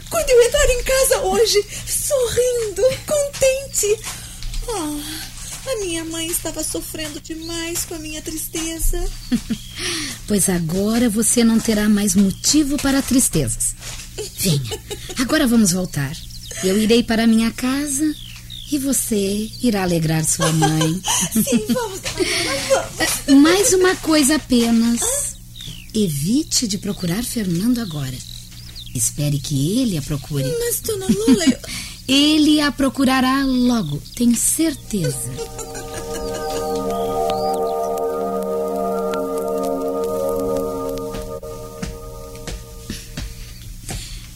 quando 0.09 0.29
eu 0.29 0.43
entrar 0.43 0.69
em 0.69 0.83
casa 0.83 1.21
hoje, 1.21 1.65
sorrindo, 1.85 2.81
contente. 3.05 3.99
Ah, 4.69 5.71
a 5.71 5.79
minha 5.79 6.05
mãe 6.05 6.27
estava 6.27 6.63
sofrendo 6.63 7.19
demais 7.19 7.85
com 7.85 7.95
a 7.95 7.99
minha 7.99 8.21
tristeza. 8.21 9.03
pois 10.27 10.47
agora 10.47 11.09
você 11.09 11.43
não 11.43 11.59
terá 11.59 11.89
mais 11.89 12.15
motivo 12.15 12.77
para 12.77 13.01
tristezas. 13.01 13.75
Venha, 14.37 14.81
agora 15.19 15.45
vamos 15.45 15.73
voltar. 15.73 16.15
Eu 16.63 16.77
irei 16.77 17.03
para 17.03 17.27
minha 17.27 17.51
casa 17.51 18.15
e 18.71 18.77
você 18.77 19.49
irá 19.61 19.83
alegrar 19.83 20.23
sua 20.23 20.51
mãe. 20.51 21.01
Sim, 21.33 21.65
vamos, 21.69 22.01
vamos. 23.27 23.41
Mais 23.41 23.73
uma 23.73 23.95
coisa 23.97 24.35
apenas. 24.35 25.35
Evite 25.93 26.67
de 26.67 26.77
procurar 26.77 27.23
Fernando 27.23 27.79
agora. 27.79 28.17
Espere 28.93 29.39
que 29.39 29.79
ele 29.79 29.97
a 29.97 30.01
procure. 30.01 30.49
Mas, 30.59 30.79
dona 30.81 31.07
Lula, 31.07 31.45
eu... 31.45 31.59
Ele 32.07 32.61
a 32.61 32.71
procurará 32.71 33.43
logo, 33.43 33.99
tenho 34.15 34.35
certeza. 34.35 35.31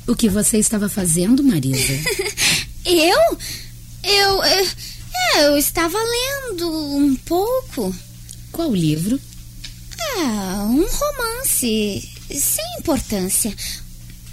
O 0.09 0.15
que 0.15 0.27
você 0.27 0.57
estava 0.57 0.89
fazendo, 0.89 1.43
Marisa? 1.43 1.93
eu? 2.83 3.37
Eu. 4.03 4.43
Eu, 4.43 4.67
eu 5.43 5.57
estava 5.57 5.99
lendo 5.99 6.67
um 6.97 7.15
pouco. 7.17 7.95
Qual 8.51 8.73
livro? 8.73 9.21
Ah, 10.17 10.65
um 10.67 10.83
romance. 10.83 12.09
Sem 12.27 12.65
importância. 12.79 13.53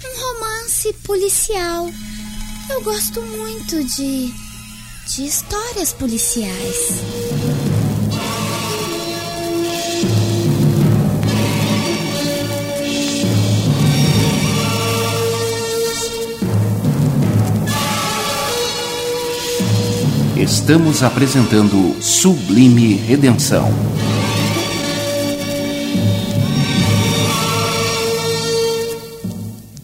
Um 0.03 0.19
romance 0.19 0.91
policial. 1.03 1.91
Eu 2.71 2.81
gosto 2.81 3.21
muito 3.21 3.83
de. 3.83 4.33
de 5.13 5.27
histórias 5.27 5.93
policiais. 5.93 6.87
Estamos 20.47 21.03
apresentando 21.03 22.01
Sublime 22.01 22.93
Redenção. 22.93 23.69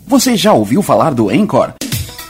Você 0.08 0.38
já 0.38 0.53
ouviu 0.53 0.82
falar 0.82 1.13
do 1.13 1.29
Encore? 1.29 1.74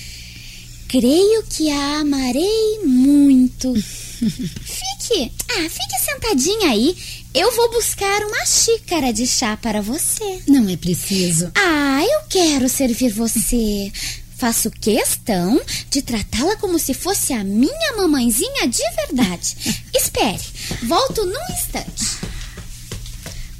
Creio 0.89 1.45
que 1.45 1.71
a 1.71 2.01
amarei 2.01 2.81
muito. 2.85 3.73
Fique, 3.81 5.33
ah, 5.49 5.69
fique 5.71 5.99
sentadinha 5.99 6.71
aí. 6.71 6.95
Eu 7.33 7.55
vou 7.55 7.71
buscar 7.71 8.23
uma 8.23 8.45
xícara 8.45 9.13
de 9.13 9.25
chá 9.25 9.57
para 9.57 9.81
você. 9.81 10.43
Não 10.49 10.69
é 10.69 10.77
preciso. 10.77 11.51
Ah, 11.55 12.03
eu 12.03 12.23
quero 12.29 12.69
servir 12.69 13.11
você. 13.11 13.93
Faço 14.37 14.71
questão 14.71 15.61
de 15.91 16.03
tratá-la 16.03 16.57
como 16.57 16.79
se 16.79 16.93
fosse 16.93 17.33
a 17.33 17.45
minha 17.45 17.97
mamãezinha 17.97 18.67
de 18.67 18.83
verdade. 18.97 19.57
Espere, 19.95 20.43
volto 20.83 21.25
num 21.25 21.55
instante. 21.57 22.19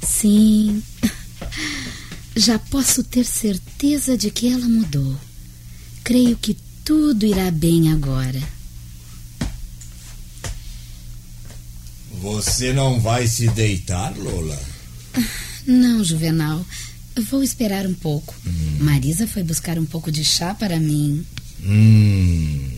Sim. 0.05 0.83
Já 2.35 2.59
posso 2.59 3.03
ter 3.03 3.25
certeza 3.25 4.17
de 4.17 4.31
que 4.31 4.51
ela 4.51 4.67
mudou. 4.67 5.15
Creio 6.03 6.35
que 6.35 6.57
tudo 6.83 7.25
irá 7.25 7.49
bem 7.51 7.91
agora. 7.91 8.41
Você 12.21 12.71
não 12.71 12.99
vai 12.99 13.25
se 13.25 13.47
deitar, 13.49 14.15
Lola? 14.15 14.61
Não, 15.65 16.03
Juvenal. 16.03 16.63
Vou 17.31 17.41
esperar 17.41 17.87
um 17.87 17.95
pouco. 17.95 18.35
Marisa 18.79 19.25
foi 19.27 19.41
buscar 19.41 19.79
um 19.79 19.85
pouco 19.85 20.11
de 20.11 20.23
chá 20.23 20.53
para 20.53 20.79
mim. 20.79 21.25
Hum, 21.63 22.69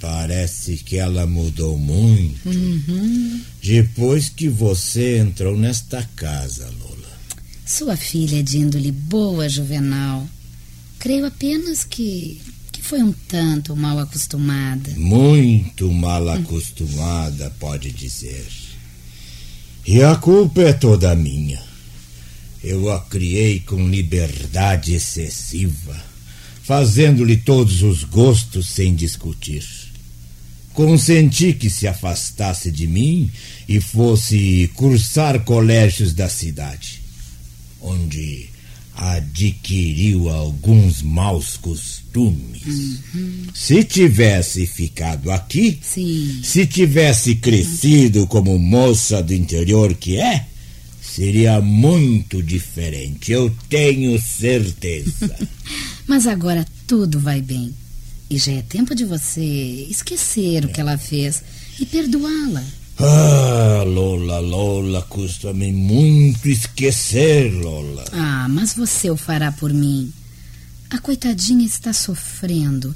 parece 0.00 0.76
que 0.78 0.96
ela 0.96 1.24
mudou 1.24 1.78
muito. 1.78 2.48
Uhum. 2.48 3.40
Depois 3.62 4.28
que 4.28 4.48
você 4.48 5.18
entrou 5.18 5.56
nesta 5.56 6.02
casa, 6.16 6.68
Lola. 6.80 7.20
Sua 7.64 7.96
filha 7.96 8.40
é 8.40 8.42
de 8.42 8.58
índole 8.58 8.90
boa, 8.90 9.48
Juvenal. 9.48 10.28
Creio 10.98 11.26
apenas 11.26 11.84
que, 11.84 12.40
que 12.72 12.82
foi 12.82 13.04
um 13.04 13.12
tanto 13.28 13.76
mal 13.76 14.00
acostumada. 14.00 14.90
Muito 14.96 15.90
mal 15.92 16.28
acostumada, 16.28 17.50
pode 17.60 17.92
dizer. 17.92 18.69
E 19.92 20.04
a 20.04 20.14
culpa 20.14 20.60
é 20.62 20.72
toda 20.72 21.16
minha. 21.16 21.60
Eu 22.62 22.92
a 22.92 23.00
criei 23.00 23.58
com 23.58 23.88
liberdade 23.88 24.94
excessiva, 24.94 26.00
fazendo-lhe 26.62 27.36
todos 27.36 27.82
os 27.82 28.04
gostos 28.04 28.68
sem 28.68 28.94
discutir. 28.94 29.66
Consenti 30.72 31.52
que 31.52 31.68
se 31.68 31.88
afastasse 31.88 32.70
de 32.70 32.86
mim 32.86 33.32
e 33.68 33.80
fosse 33.80 34.70
cursar 34.76 35.40
colégios 35.40 36.14
da 36.14 36.28
cidade, 36.28 37.02
onde 37.80 38.48
adquiriu 39.00 40.28
alguns 40.28 41.00
maus 41.00 41.56
costumes. 41.56 43.00
Se 43.54 43.82
tivesse 43.82 44.66
ficado 44.66 45.30
aqui, 45.30 45.78
Sim. 45.82 46.40
se 46.42 46.66
tivesse 46.66 47.36
crescido 47.36 48.26
como 48.26 48.58
moça 48.58 49.22
do 49.22 49.32
interior 49.32 49.94
que 49.94 50.18
é, 50.18 50.44
seria 51.00 51.62
muito 51.62 52.42
diferente, 52.42 53.32
eu 53.32 53.50
tenho 53.70 54.20
certeza. 54.20 55.34
Mas 56.06 56.26
agora 56.26 56.66
tudo 56.86 57.18
vai 57.18 57.40
bem. 57.40 57.74
E 58.28 58.36
já 58.36 58.52
é 58.52 58.62
tempo 58.62 58.94
de 58.94 59.06
você 59.06 59.40
esquecer 59.88 60.66
o 60.66 60.68
que 60.68 60.80
ela 60.80 60.98
fez 60.98 61.42
e 61.80 61.86
perdoá-la. 61.86 62.62
Ah, 63.02 63.82
Lola, 63.84 64.40
Lola, 64.40 65.02
custa-me 65.02 65.72
muito 65.72 66.48
esquecer, 66.48 67.52
Lola. 67.52 68.04
Ah, 68.12 68.46
mas 68.48 68.74
você 68.74 69.10
o 69.10 69.16
fará 69.16 69.50
por 69.52 69.72
mim. 69.72 70.12
A 70.90 70.98
coitadinha 70.98 71.64
está 71.64 71.92
sofrendo 71.92 72.94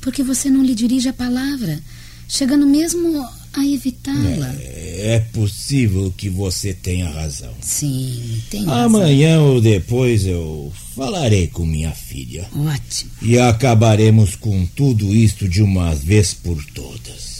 porque 0.00 0.22
você 0.22 0.48
não 0.50 0.62
lhe 0.62 0.74
dirige 0.74 1.08
a 1.08 1.12
palavra, 1.12 1.80
chegando 2.28 2.66
mesmo 2.66 3.26
a 3.52 3.66
evitá-la. 3.66 4.54
É 4.60 5.18
possível 5.32 6.12
que 6.16 6.28
você 6.28 6.74
tenha 6.74 7.08
razão. 7.08 7.52
Sim, 7.60 8.42
tem 8.50 8.64
razão. 8.64 8.84
Amanhã 8.84 9.40
ou 9.40 9.60
depois 9.60 10.26
eu 10.26 10.72
falarei 10.94 11.48
com 11.48 11.64
minha 11.64 11.92
filha. 11.92 12.48
Ótimo. 12.54 13.10
E 13.22 13.38
acabaremos 13.38 14.36
com 14.36 14.66
tudo 14.66 15.14
isto 15.14 15.48
de 15.48 15.62
uma 15.62 15.94
vez 15.94 16.34
por 16.34 16.62
todas. 16.66 17.35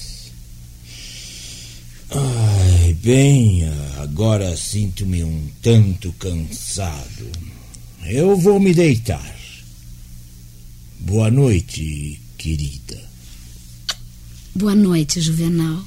Bem, 3.07 3.63
agora 4.03 4.57
sinto-me 4.57 5.23
um 5.23 5.49
tanto 5.63 6.13
cansado. 6.15 7.31
Eu 8.05 8.37
vou 8.37 8.59
me 8.59 8.75
deitar. 8.75 9.33
Boa 10.99 11.31
noite, 11.31 12.21
querida. 12.37 13.01
Boa 14.57 14.75
noite, 14.75 15.21
Juvenal. 15.21 15.85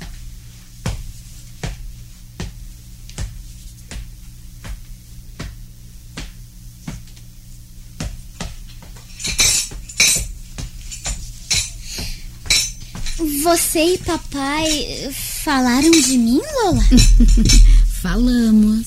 Você 13.44 13.96
e 13.96 13.98
papai 13.98 15.12
falaram 15.50 15.90
de 15.90 16.16
mim, 16.16 16.40
Lola? 16.64 16.84
Falamos. 18.04 18.86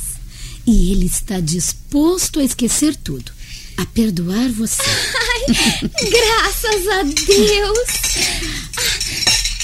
E 0.65 0.93
ele 0.93 1.07
está 1.07 1.41
disposto 1.41 2.39
a 2.39 2.45
esquecer 2.45 2.95
tudo, 2.95 3.33
a 3.77 3.85
perdoar 3.87 4.49
você. 4.53 4.81
Ai, 4.81 5.47
graças 6.09 6.89
a 6.89 7.03
Deus. 7.03 7.89
Ah, 8.79 8.93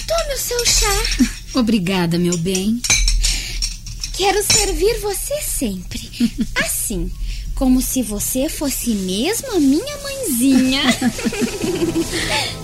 tome 0.09 0.35
o 0.35 0.39
seu 0.39 0.67
chá. 0.67 1.29
Obrigada, 1.55 2.19
meu 2.19 2.37
bem. 2.37 2.83
Quero 4.15 4.43
servir 4.43 4.99
você 4.99 5.41
sempre. 5.41 6.11
Assim, 6.57 7.09
como 7.55 7.81
se 7.81 8.03
você 8.03 8.49
fosse 8.49 8.91
mesmo 8.91 9.55
a 9.55 9.61
minha 9.61 9.97
mãezinha. 9.99 10.83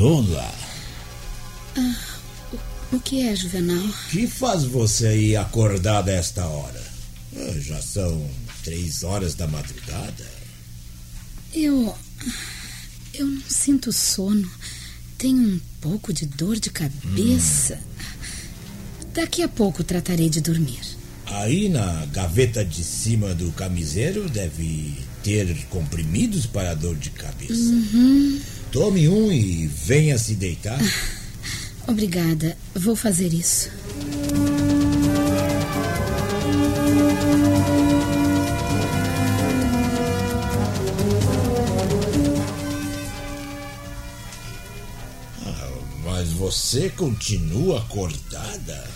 Uh, 0.00 0.02
Lola, 0.02 0.54
O 2.92 2.98
que 3.00 3.20
é, 3.22 3.36
Juvenal? 3.36 3.86
que 4.10 4.26
faz 4.26 4.64
você 4.64 5.06
aí 5.08 5.36
acordada 5.36 6.10
a 6.10 6.14
esta 6.14 6.46
hora? 6.46 6.82
Ah, 7.36 7.58
já 7.60 7.80
são 7.82 8.28
três 8.64 9.04
horas 9.04 9.34
da 9.34 9.46
madrugada. 9.46 10.26
Eu. 11.54 11.94
Eu 13.14 13.26
não 13.26 13.42
sinto 13.48 13.92
sono. 13.92 14.50
Tenho 15.18 15.36
um 15.56 15.60
pouco 15.80 16.12
de 16.12 16.24
dor 16.26 16.56
de 16.58 16.70
cabeça. 16.70 17.78
Daqui 19.12 19.42
a 19.42 19.48
pouco 19.48 19.84
tratarei 19.84 20.30
de 20.30 20.40
dormir. 20.40 20.80
Aí 21.26 21.68
na 21.68 22.06
gaveta 22.06 22.64
de 22.64 22.82
cima 22.82 23.34
do 23.34 23.52
camiseiro 23.52 24.28
deve 24.30 24.96
ter 25.22 25.66
comprimidos 25.66 26.46
para 26.46 26.74
dor 26.74 26.96
de 26.96 27.10
cabeça. 27.10 27.70
Tome 28.72 29.08
um 29.08 29.32
e 29.32 29.66
venha 29.66 30.16
se 30.16 30.34
deitar. 30.34 30.78
Obrigada. 31.88 32.56
Vou 32.74 32.94
fazer 32.94 33.34
isso. 33.34 33.68
Mas 46.04 46.32
você 46.32 46.90
continua 46.90 47.80
acordada? 47.80 48.88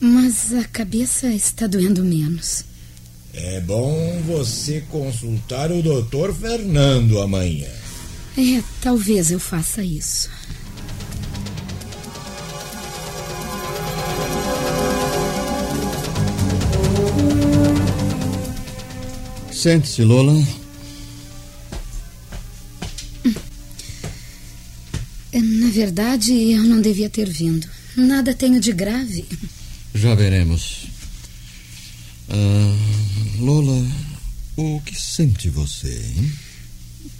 Mas 0.00 0.54
a 0.54 0.64
cabeça 0.64 1.26
está 1.28 1.66
doendo 1.66 2.02
menos. 2.02 2.64
É 3.34 3.60
bom 3.60 4.22
você 4.26 4.80
consultar 4.88 5.70
o 5.70 5.82
doutor 5.82 6.34
Fernando 6.34 7.20
amanhã. 7.20 7.79
É, 8.36 8.62
talvez 8.80 9.30
eu 9.30 9.40
faça 9.40 9.82
isso. 9.82 10.30
Sente-se, 19.52 20.02
Lola. 20.04 20.32
Na 25.32 25.68
verdade, 25.68 26.32
eu 26.32 26.64
não 26.64 26.80
devia 26.80 27.08
ter 27.08 27.28
vindo. 27.28 27.68
Nada 27.96 28.34
tenho 28.34 28.58
de 28.58 28.72
grave. 28.72 29.24
Já 29.94 30.14
veremos. 30.14 30.86
Ah, 32.28 32.76
Lola, 33.38 33.86
o 34.56 34.80
que 34.80 34.98
sente 34.98 35.48
você, 35.48 36.12
hein? 36.16 36.32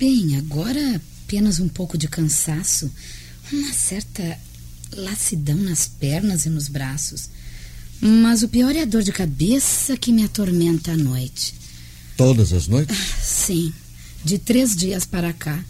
Bem, 0.01 0.35
agora 0.39 0.99
apenas 1.27 1.61
um 1.61 1.69
pouco 1.69 1.99
de 1.99 2.09
cansaço, 2.09 2.91
uma 3.53 3.71
certa 3.75 4.41
lassidão 4.97 5.59
nas 5.59 5.89
pernas 5.89 6.47
e 6.47 6.49
nos 6.49 6.69
braços. 6.69 7.29
Mas 8.01 8.43
o 8.43 8.49
pior 8.49 8.75
é 8.75 8.81
a 8.81 8.87
dor 8.87 9.03
de 9.03 9.13
cabeça 9.13 9.99
que 9.99 10.11
me 10.11 10.25
atormenta 10.25 10.93
à 10.93 10.97
noite. 10.97 11.53
Todas 12.17 12.51
as 12.55 12.67
noites? 12.67 12.97
Sim, 13.23 13.75
de 14.25 14.39
três 14.39 14.75
dias 14.75 15.05
para 15.05 15.35
cá. 15.35 15.63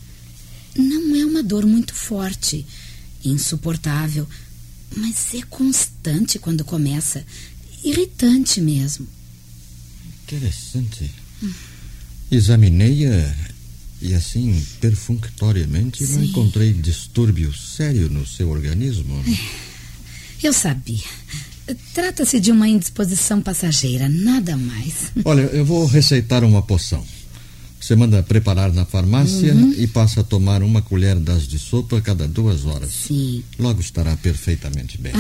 Não 0.76 1.16
é 1.16 1.26
uma 1.26 1.42
dor 1.42 1.66
muito 1.66 1.92
forte, 1.92 2.64
insuportável, 3.24 4.28
mas 4.96 5.34
é 5.34 5.42
constante 5.42 6.38
quando 6.38 6.64
começa. 6.64 7.26
Irritante 7.82 8.60
mesmo. 8.60 9.08
Interessante. 10.22 11.10
Examinei-a 12.30 13.49
e 14.00 14.14
assim, 14.14 14.64
perfunctoriamente, 14.80 16.02
não 16.04 16.20
Sim. 16.20 16.24
encontrei 16.26 16.72
distúrbio 16.72 17.52
sério 17.54 18.08
no 18.08 18.26
seu 18.26 18.48
organismo. 18.50 19.22
Eu 20.42 20.52
sabia. 20.52 21.04
Trata-se 21.94 22.40
de 22.40 22.50
uma 22.50 22.68
indisposição 22.68 23.40
passageira, 23.40 24.08
nada 24.08 24.56
mais. 24.56 25.12
Olha, 25.24 25.42
eu 25.42 25.64
vou 25.64 25.86
receitar 25.86 26.42
uma 26.42 26.62
poção. 26.62 27.04
Você 27.80 27.96
manda 27.96 28.22
preparar 28.22 28.72
na 28.72 28.84
farmácia 28.84 29.54
e 29.76 29.86
passa 29.86 30.20
a 30.20 30.24
tomar 30.24 30.62
uma 30.62 30.82
colher 30.82 31.18
das 31.18 31.46
de 31.46 31.58
sopa 31.58 31.98
a 31.98 32.00
cada 32.00 32.28
duas 32.28 32.66
horas. 32.66 32.90
Sim. 33.06 33.42
Logo 33.58 33.80
estará 33.80 34.16
perfeitamente 34.16 34.98
bem. 34.98 35.12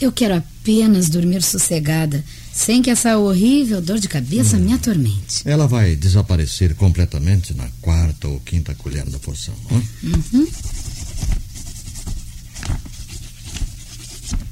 Eu 0.00 0.10
quero 0.10 0.34
apenas 0.34 1.08
dormir 1.08 1.42
sossegada, 1.42 2.24
sem 2.54 2.80
que 2.80 2.90
essa 2.90 3.18
horrível 3.18 3.82
dor 3.82 3.98
de 3.98 4.08
cabeça 4.08 4.56
me 4.58 4.72
atormente. 4.72 5.42
Ela 5.44 5.66
vai 5.66 5.96
desaparecer 5.96 6.74
completamente 6.76 7.52
na 7.52 7.68
quarta 7.80 8.28
ou 8.28 8.38
quinta 8.40 8.74
colher 8.76 9.04
da 9.06 9.18
poção. 9.18 9.54
ó. 9.70 9.80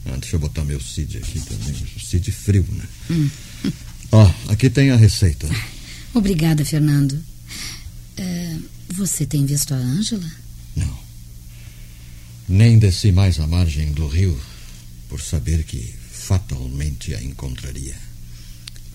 Ah, 0.07 0.17
deixa 0.19 0.37
eu 0.37 0.41
botar 0.41 0.65
meu 0.65 0.81
Cid 0.81 1.19
aqui 1.19 1.41
também. 1.41 1.75
Cid 2.05 2.31
frio, 2.33 2.67
né? 2.71 2.85
Ó, 4.11 4.31
aqui 4.49 4.69
tem 4.69 4.91
a 4.91 4.97
receita. 4.97 5.49
Obrigada, 6.13 6.65
Fernando. 6.67 7.19
É, 8.19 8.57
você 8.91 9.25
tem 9.25 9.47
visto 9.47 9.73
a 9.73 9.77
Ângela? 9.79 10.31
Não. 10.77 10.99
Nem 12.47 12.79
desci 12.79 13.11
mais 13.11 13.41
à 13.41 13.47
margem 13.47 13.93
do 13.93 14.07
rio 14.07 14.39
por 15.09 15.23
saber 15.23 15.65
que 15.65 15.95
fatalmente 16.27 17.15
a 17.15 17.23
encontraria. 17.23 17.95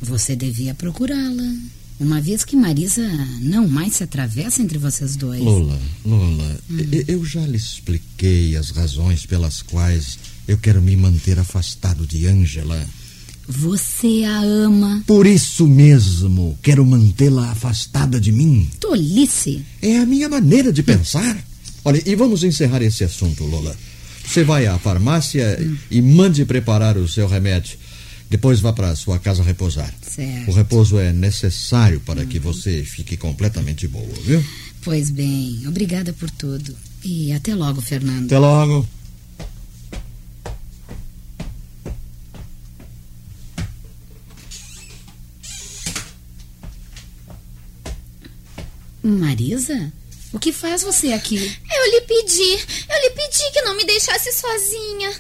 Você 0.02 0.36
devia 0.36 0.74
procurá-la. 0.74 1.56
Uma 2.00 2.22
vez 2.22 2.46
que 2.46 2.56
Marisa 2.56 3.02
não 3.42 3.68
mais 3.68 3.96
se 3.96 4.04
atravessa 4.04 4.62
entre 4.62 4.78
vocês 4.78 5.16
dois. 5.16 5.42
Lola, 5.42 5.80
Lola, 6.06 6.60
e- 6.70 7.06
eu 7.08 7.26
já 7.26 7.42
lhe 7.46 7.58
expliquei 7.58 8.56
as 8.56 8.70
razões 8.70 9.26
pelas 9.26 9.64
quais 9.64 10.20
eu 10.48 10.58
quero 10.60 10.80
me 10.82 10.96
manter 10.96 11.40
afastado 11.40 12.06
de 12.06 12.28
Ângela. 12.28 12.88
Você 13.48 14.24
a 14.26 14.42
ama. 14.42 15.04
Por 15.08 15.26
isso 15.26 15.66
mesmo, 15.68 16.58
quero 16.62 16.86
mantê-la 16.86 17.50
afastada 17.52 18.20
de 18.20 18.32
mim. 18.32 18.70
Tolice. 18.80 19.66
É 19.82 19.98
a 19.98 20.06
minha 20.06 20.30
maneira 20.30 20.72
de 20.72 20.84
pensar. 20.84 21.36
Olha, 21.84 22.02
e 22.06 22.14
vamos 22.16 22.44
encerrar 22.44 22.82
esse 22.84 23.04
assunto, 23.06 23.44
Lola. 23.46 23.76
Você 24.28 24.44
vai 24.44 24.68
à 24.68 24.78
farmácia 24.78 25.58
e 25.90 26.02
mande 26.02 26.46
preparar 26.46 26.98
o 26.98 27.08
seu 27.08 27.28
remédio. 27.28 27.78
Depois 28.30 28.60
vá 28.60 28.74
para 28.74 28.94
sua 28.96 29.18
casa 29.18 29.42
repousar. 29.42 29.92
Certo. 30.02 30.52
O 30.52 30.54
repouso 30.54 31.00
é 31.00 31.14
necessário 31.14 32.02
para 32.02 32.26
que 32.26 32.38
você 32.38 32.84
fique 32.84 33.16
completamente 33.16 33.88
boa, 33.88 34.14
viu? 34.24 34.44
Pois 34.84 35.10
bem, 35.10 35.64
obrigada 35.66 36.12
por 36.12 36.30
tudo. 36.30 36.76
E 37.04 37.32
até 37.32 37.56
logo, 37.56 37.82
Fernando. 37.82 38.26
Até 38.26 38.38
logo. 38.38 38.86
Marisa? 49.02 49.92
O 50.34 50.40
que 50.40 50.52
faz 50.52 50.84
você 50.84 51.14
aqui? 51.14 51.38
Eu 51.38 51.92
lhe 51.92 52.02
pedi, 52.02 52.52
eu 52.90 53.02
lhe 53.02 53.10
pedi 53.12 53.52
que 53.54 53.62
não 53.62 53.76
me 53.76 53.86
deixasse 53.86 54.32
sozinha. 54.34 55.12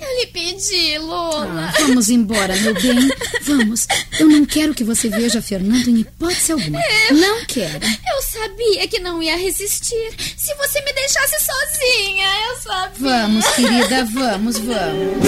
Eu 0.00 0.18
lhe 0.18 0.26
pedi, 0.26 0.98
Lola. 0.98 1.72
Ah, 1.74 1.80
vamos 1.80 2.08
embora, 2.08 2.54
meu 2.56 2.74
bem. 2.74 3.10
Vamos. 3.42 3.86
Eu 4.18 4.28
não 4.28 4.44
quero 4.44 4.74
que 4.74 4.82
você 4.82 5.08
veja 5.08 5.40
Fernando 5.40 5.88
em 5.88 6.00
hipótese 6.00 6.52
alguma. 6.52 6.80
Não 7.12 7.44
quero. 7.46 7.80
Eu 7.84 8.22
sabia 8.22 8.88
que 8.88 8.98
não 8.98 9.22
ia 9.22 9.36
resistir. 9.36 10.12
Se 10.36 10.54
você 10.54 10.80
me 10.82 10.92
deixasse 10.92 11.36
sozinha, 11.44 12.26
eu 12.48 12.56
sabia. 12.62 12.90
Vamos, 12.98 13.46
querida, 13.54 14.04
vamos, 14.04 14.58
vamos. 14.58 15.24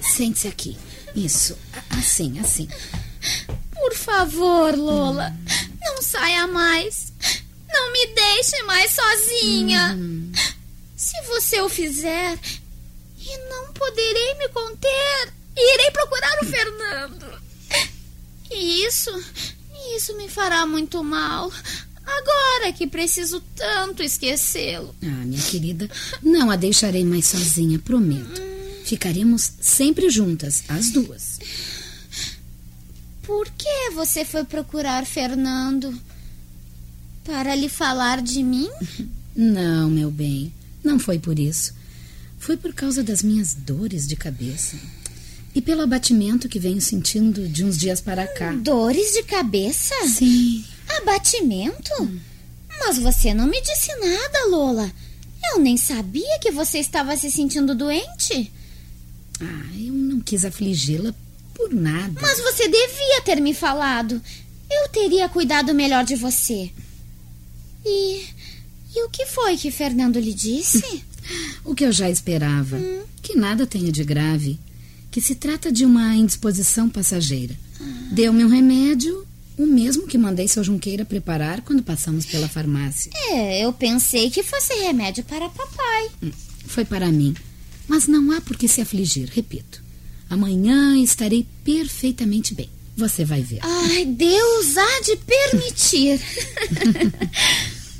Sente-se 0.00 0.48
aqui. 0.48 0.76
Isso. 1.14 1.56
Assim, 1.90 2.38
assim. 2.40 2.68
Por 3.72 3.94
favor, 3.94 4.76
Lola, 4.76 5.34
não 5.80 6.02
saia 6.02 6.46
mais. 6.46 7.12
Não 7.72 7.92
me 7.92 8.06
deixe 8.14 8.62
mais 8.64 8.92
sozinha. 8.92 9.98
Se 10.96 11.20
você 11.22 11.60
o 11.60 11.68
fizer, 11.68 12.38
e 13.18 13.38
não 13.48 13.72
poderei 13.72 14.34
me 14.34 14.48
conter, 14.48 15.32
irei 15.56 15.90
procurar 15.90 16.38
o 16.42 16.46
Fernando. 16.46 17.42
E 18.50 18.84
isso, 18.84 19.10
isso 19.96 20.16
me 20.16 20.28
fará 20.28 20.66
muito 20.66 21.02
mal. 21.02 21.50
Agora 22.04 22.72
que 22.72 22.86
preciso 22.86 23.40
tanto 23.56 24.02
esquecê-lo. 24.02 24.94
Ah, 25.02 25.24
minha 25.24 25.40
querida, 25.42 25.88
não 26.22 26.50
a 26.50 26.56
deixarei 26.56 27.04
mais 27.04 27.26
sozinha, 27.26 27.78
prometo. 27.78 28.51
Ficaremos 28.92 29.52
sempre 29.58 30.10
juntas, 30.10 30.64
as 30.68 30.90
duas. 30.90 31.38
Por 33.22 33.48
que 33.48 33.90
você 33.94 34.22
foi 34.22 34.44
procurar 34.44 35.06
Fernando? 35.06 35.98
Para 37.24 37.54
lhe 37.54 37.70
falar 37.70 38.20
de 38.20 38.42
mim? 38.42 38.68
Não, 39.34 39.88
meu 39.88 40.10
bem, 40.10 40.52
não 40.84 40.98
foi 40.98 41.18
por 41.18 41.38
isso. 41.38 41.72
Foi 42.38 42.54
por 42.54 42.74
causa 42.74 43.02
das 43.02 43.22
minhas 43.22 43.54
dores 43.54 44.06
de 44.06 44.14
cabeça. 44.14 44.76
E 45.54 45.62
pelo 45.62 45.80
abatimento 45.80 46.46
que 46.46 46.58
venho 46.58 46.82
sentindo 46.82 47.48
de 47.48 47.64
uns 47.64 47.78
dias 47.78 47.98
para 47.98 48.26
cá. 48.26 48.52
Dores 48.52 49.14
de 49.14 49.22
cabeça? 49.22 49.94
Sim. 50.06 50.66
Abatimento? 51.00 52.20
Mas 52.78 52.98
você 52.98 53.32
não 53.32 53.46
me 53.46 53.58
disse 53.62 53.88
nada, 53.96 54.50
Lola. 54.50 54.92
Eu 55.50 55.60
nem 55.60 55.78
sabia 55.78 56.38
que 56.38 56.50
você 56.50 56.78
estava 56.78 57.16
se 57.16 57.30
sentindo 57.30 57.74
doente. 57.74 58.52
Ah, 59.42 59.76
eu 59.76 59.92
não 59.92 60.20
quis 60.20 60.44
afligi-la 60.44 61.14
por 61.54 61.72
nada. 61.72 62.20
Mas 62.20 62.40
você 62.40 62.68
devia 62.68 63.22
ter 63.24 63.40
me 63.40 63.52
falado. 63.54 64.20
Eu 64.70 64.88
teria 64.88 65.28
cuidado 65.28 65.74
melhor 65.74 66.04
de 66.04 66.16
você. 66.16 66.70
E. 67.84 68.24
E 68.94 69.04
o 69.04 69.08
que 69.08 69.26
foi 69.26 69.56
que 69.56 69.70
Fernando 69.70 70.18
lhe 70.18 70.34
disse? 70.34 71.02
o 71.64 71.74
que 71.74 71.84
eu 71.84 71.92
já 71.92 72.10
esperava. 72.10 72.76
Hum. 72.76 73.02
Que 73.22 73.34
nada 73.36 73.66
tenha 73.66 73.90
de 73.90 74.04
grave. 74.04 74.58
Que 75.10 75.20
se 75.20 75.34
trata 75.34 75.70
de 75.70 75.84
uma 75.84 76.14
indisposição 76.14 76.88
passageira. 76.88 77.54
Ah. 77.80 77.84
Deu-me 78.12 78.44
um 78.44 78.48
remédio, 78.48 79.26
o 79.58 79.66
mesmo 79.66 80.06
que 80.06 80.18
mandei 80.18 80.48
seu 80.48 80.64
Junqueira 80.64 81.04
preparar 81.04 81.62
quando 81.62 81.82
passamos 81.82 82.26
pela 82.26 82.48
farmácia. 82.48 83.10
É, 83.14 83.64
eu 83.64 83.72
pensei 83.72 84.30
que 84.30 84.42
fosse 84.42 84.74
remédio 84.74 85.24
para 85.24 85.48
papai. 85.48 86.10
Hum, 86.22 86.30
foi 86.66 86.84
para 86.84 87.10
mim. 87.10 87.34
Mas 87.88 88.06
não 88.06 88.32
há 88.32 88.40
por 88.40 88.56
que 88.56 88.68
se 88.68 88.80
afligir, 88.80 89.28
repito. 89.32 89.82
Amanhã 90.28 90.96
estarei 90.96 91.46
perfeitamente 91.64 92.54
bem. 92.54 92.70
Você 92.96 93.24
vai 93.24 93.42
ver. 93.42 93.58
Ai, 93.62 94.04
Deus 94.04 94.76
há 94.76 95.00
de 95.00 95.16
permitir. 95.16 96.20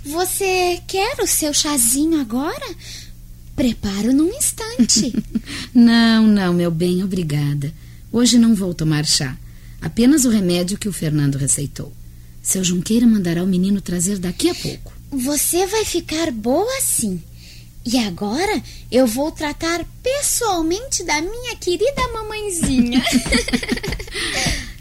Você 0.05 0.81
quer 0.87 1.21
o 1.21 1.27
seu 1.27 1.55
chazinho 1.55 2.21
agora? 2.21 2.75
Preparo 3.55 4.13
num 4.13 4.31
instante. 4.31 5.13
não, 5.75 6.27
não, 6.27 6.53
meu 6.53 6.71
bem, 6.71 7.05
obrigada. 7.05 7.73
Hoje 8.11 8.39
não 8.39 8.55
vou 8.55 8.75
tomar 8.75 9.05
chá. 9.05 9.37
Apenas 9.81 10.25
o 10.25 10.31
remédio 10.31 10.79
que 10.79 10.89
o 10.89 10.93
Fernando 10.93 11.37
receitou. 11.37 11.93
Seu 12.43 12.65
Junqueira 12.65 13.07
mandará 13.07 13.43
o 13.43 13.47
menino 13.47 13.81
trazer 13.81 14.19
daqui 14.19 14.49
a 14.49 14.55
pouco. 14.55 14.93
Você 15.11 15.67
vai 15.67 15.85
ficar 15.85 16.31
boa 16.31 16.79
assim. 16.79 17.23
E 17.85 17.99
agora 17.99 18.63
eu 18.91 19.07
vou 19.07 19.33
tratar 19.33 19.85
pessoalmente 20.03 21.05
da 21.05 21.21
minha 21.21 21.57
querida 21.57 22.09
mamãezinha. 22.13 23.03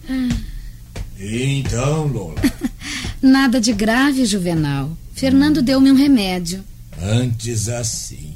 então, 1.20 2.08
Lola. 2.08 2.36
Nada 3.22 3.60
de 3.60 3.74
grave, 3.74 4.26
Juvenal. 4.26 4.96
Fernando 5.14 5.60
hum. 5.60 5.64
deu-me 5.64 5.92
um 5.92 5.96
remédio. 5.96 6.64
Antes 7.02 7.68
assim. 7.70 8.36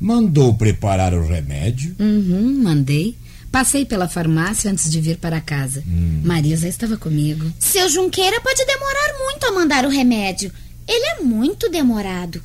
Mandou 0.00 0.54
preparar 0.54 1.14
o 1.14 1.26
remédio? 1.26 1.94
Uhum, 1.98 2.62
mandei. 2.62 3.16
Passei 3.50 3.84
pela 3.84 4.08
farmácia 4.08 4.70
antes 4.70 4.90
de 4.90 5.00
vir 5.00 5.18
para 5.18 5.40
casa. 5.40 5.82
Hum. 5.86 6.22
Marisa 6.24 6.66
estava 6.66 6.96
comigo. 6.96 7.52
Seu 7.58 7.88
Junqueira 7.88 8.40
pode 8.40 8.64
demorar 8.64 9.18
muito 9.18 9.46
a 9.46 9.52
mandar 9.52 9.84
o 9.84 9.90
remédio. 9.90 10.50
Ele 10.88 11.06
é 11.06 11.22
muito 11.22 11.68
demorado. 11.68 12.42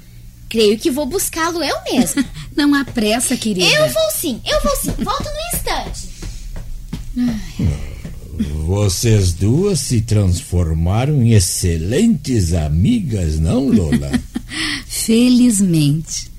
Creio 0.50 0.78
que 0.78 0.90
vou 0.90 1.06
buscá-lo 1.06 1.64
eu 1.64 1.76
mesmo. 1.92 2.24
Não 2.56 2.74
há 2.74 2.86
pressa, 2.86 3.36
querida. 3.36 3.66
Eu 3.68 3.90
vou 3.90 4.12
sim, 4.16 4.42
eu 4.46 4.62
vou 4.62 4.76
sim. 4.78 5.04
Volto 5.04 5.26
no 5.26 5.58
instante. 5.58 6.18
Vocês 8.66 9.34
duas 9.34 9.80
se 9.80 10.02
transformaram 10.02 11.22
em 11.24 11.34
excelentes 11.34 12.54
amigas, 12.54 13.40
não, 13.40 13.68
Lola? 13.68 14.12
Felizmente. 14.86 16.30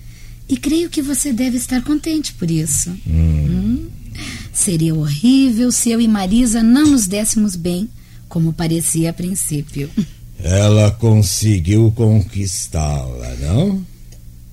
E 0.49 0.57
creio 0.57 0.89
que 0.89 1.03
você 1.03 1.33
deve 1.33 1.57
estar 1.57 1.83
contente 1.83 2.33
por 2.35 2.51
isso. 2.51 2.91
Hum. 3.07 3.47
Hum? 3.49 3.89
Seria 4.53 4.95
horrível 4.95 5.71
se 5.71 5.91
eu 5.91 6.01
e 6.01 6.09
Marisa 6.09 6.63
não 6.63 6.87
nos 6.87 7.07
dessemos 7.07 7.55
bem, 7.55 7.89
como 8.29 8.53
parecia 8.53 9.11
a 9.11 9.13
princípio. 9.13 9.91
Ela 10.43 10.91
conseguiu 10.91 11.93
conquistá-la, 11.93 13.35
não? 13.41 13.85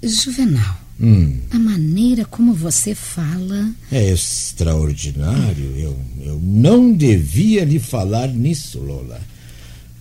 Juvenal, 0.08 0.80
hum. 1.00 1.40
a 1.52 1.58
maneira 1.58 2.26
como 2.26 2.54
você 2.54 2.94
fala. 2.94 3.72
É 3.92 4.12
extraordinário. 4.12 5.76
Eu, 5.78 5.98
eu 6.22 6.40
não 6.42 6.94
devia 6.94 7.64
lhe 7.66 7.80
falar 7.80 8.28
nisso, 8.28 8.80
Lola. 8.80 9.22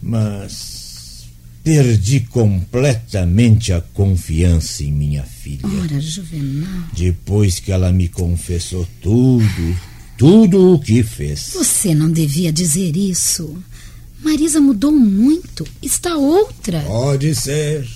Mas 0.03 1.25
perdi 1.64 2.21
completamente 2.21 3.73
a 3.73 3.81
confiança 3.81 4.85
em 4.85 4.93
minha 4.93 5.23
filha. 5.23 5.67
Ora, 5.83 5.99
Juvenal. 5.99 6.85
Depois 6.93 7.59
que 7.59 7.73
ela 7.73 7.90
me 7.90 8.07
confessou 8.07 8.87
tudo, 9.01 9.77
tudo 10.19 10.75
o 10.75 10.79
que 10.79 11.03
fez. 11.03 11.53
Você 11.55 11.95
não 11.95 12.12
devia 12.12 12.53
dizer 12.53 12.95
isso. 12.97 13.57
Marisa 14.23 14.61
mudou 14.61 14.93
muito. 14.93 15.67
Está 15.83 16.17
outra. 16.17 16.81
Pode 16.81 17.35
ser. 17.35 17.88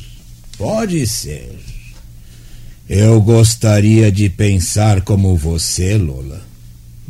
Pode 0.57 1.07
ser. 1.07 1.59
Eu 2.88 3.20
gostaria 3.20 4.11
de 4.11 4.31
pensar 4.31 5.03
como 5.03 5.37
você, 5.37 5.98
Lola, 5.98 6.42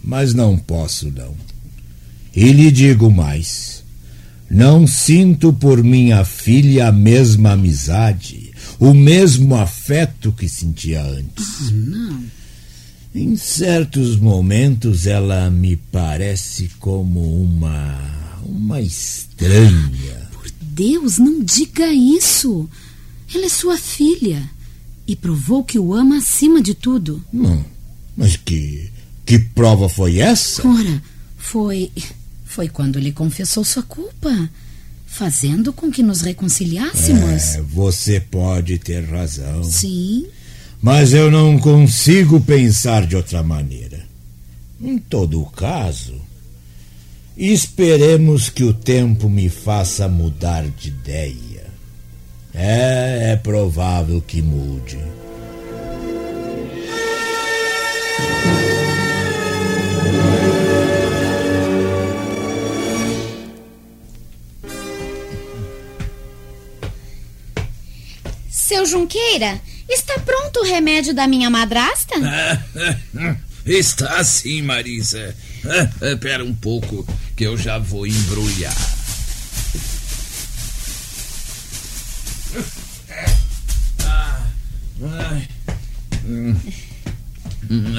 mas 0.02 0.34
não 0.34 0.58
posso, 0.58 1.08
não. 1.08 1.36
E 2.34 2.50
lhe 2.50 2.68
digo 2.72 3.08
mais: 3.08 3.84
não 4.50 4.88
sinto 4.88 5.52
por 5.52 5.84
minha 5.84 6.24
filha 6.24 6.88
a 6.88 6.92
mesma 6.92 7.52
amizade, 7.52 8.50
o 8.80 8.92
mesmo 8.92 9.54
afeto 9.54 10.32
que 10.32 10.48
sentia 10.48 11.00
antes. 11.00 11.46
Ah, 11.46 11.70
não. 11.72 12.24
Em 13.14 13.36
certos 13.36 14.16
momentos 14.16 15.06
ela 15.06 15.48
me 15.48 15.76
parece 15.76 16.72
como 16.80 17.40
uma. 17.40 18.40
uma 18.44 18.80
estranha. 18.80 20.28
Por 20.32 20.50
Deus, 20.60 21.18
não 21.18 21.40
diga 21.44 21.86
isso! 21.92 22.68
Ela 23.32 23.46
é 23.46 23.48
sua 23.48 23.78
filha 23.78 24.57
e 25.08 25.16
provou 25.16 25.64
que 25.64 25.78
o 25.78 25.94
ama 25.94 26.18
acima 26.18 26.62
de 26.62 26.74
tudo. 26.74 27.24
Não. 27.32 27.64
Mas 28.14 28.36
que. 28.36 28.92
que 29.24 29.38
prova 29.38 29.88
foi 29.88 30.18
essa? 30.18 30.68
Ora, 30.68 31.02
foi. 31.38 31.90
foi 32.44 32.68
quando 32.68 32.98
lhe 32.98 33.10
confessou 33.10 33.64
sua 33.64 33.82
culpa. 33.82 34.50
Fazendo 35.06 35.72
com 35.72 35.90
que 35.90 36.02
nos 36.02 36.20
reconciliássemos. 36.20 37.54
É, 37.54 37.62
você 37.62 38.20
pode 38.20 38.78
ter 38.78 39.02
razão. 39.06 39.64
Sim. 39.64 40.26
Mas 40.82 41.14
eu 41.14 41.30
não 41.30 41.58
consigo 41.58 42.38
pensar 42.38 43.06
de 43.06 43.16
outra 43.16 43.42
maneira. 43.42 44.06
Em 44.80 44.98
todo 44.98 45.42
caso, 45.46 46.14
esperemos 47.34 48.50
que 48.50 48.62
o 48.62 48.74
tempo 48.74 49.30
me 49.30 49.48
faça 49.48 50.06
mudar 50.06 50.68
de 50.68 50.88
ideia. 50.88 51.47
É, 52.54 53.32
é 53.32 53.36
provável 53.36 54.20
que 54.20 54.42
mude. 54.42 54.98
Seu 68.50 68.84
Junqueira, 68.84 69.60
está 69.88 70.18
pronto 70.18 70.60
o 70.60 70.64
remédio 70.64 71.14
da 71.14 71.26
minha 71.26 71.48
madrasta? 71.48 72.14
está 73.64 74.22
sim, 74.24 74.62
Marisa. 74.62 75.34
Espera 76.02 76.44
um 76.44 76.54
pouco 76.54 77.06
que 77.36 77.44
eu 77.44 77.56
já 77.56 77.78
vou 77.78 78.06
embrulhar. 78.06 78.97
Hum. 86.24 86.54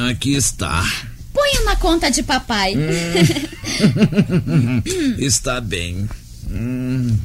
Aqui 0.09 0.35
está. 0.35 0.83
Ponha 1.33 1.65
na 1.65 1.75
conta 1.75 2.09
de 2.09 2.23
papai. 2.23 2.75
Hum. 2.75 4.81
está 5.19 5.61
bem. 5.61 6.09
Hum. 6.49 7.15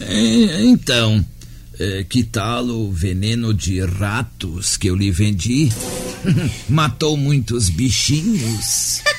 É, 0.00 0.64
então, 0.64 1.24
é, 1.78 2.04
que 2.08 2.24
tal 2.24 2.64
o 2.66 2.90
veneno 2.90 3.52
de 3.52 3.84
ratos 3.84 4.76
que 4.76 4.88
eu 4.88 4.96
lhe 4.96 5.10
vendi? 5.10 5.70
Matou 6.68 7.16
muitos 7.16 7.68
bichinhos. 7.68 9.02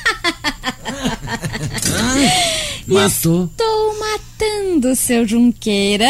matou. 2.88 3.46
Estou 3.46 4.00
matando, 4.00 4.96
seu 4.96 5.28
Junqueira. 5.28 6.10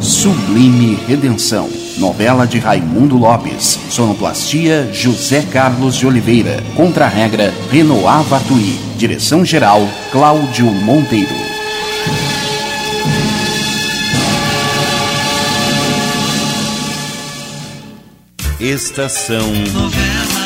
Sublime 0.00 0.94
Redenção. 1.06 1.68
Novela 1.96 2.46
de 2.46 2.58
Raimundo 2.58 3.16
Lopes. 3.16 3.78
Sonoplastia 3.90 4.90
José 4.92 5.42
Carlos 5.42 5.96
de 5.96 6.06
Oliveira. 6.06 6.62
Contra-regra 6.76 7.52
Renoir 7.70 8.22
Vatui. 8.22 8.78
Direção-geral 8.96 9.88
Cláudio 10.12 10.66
Monteiro. 10.66 11.34
Estação 18.60 19.50
Novela. 19.72 20.37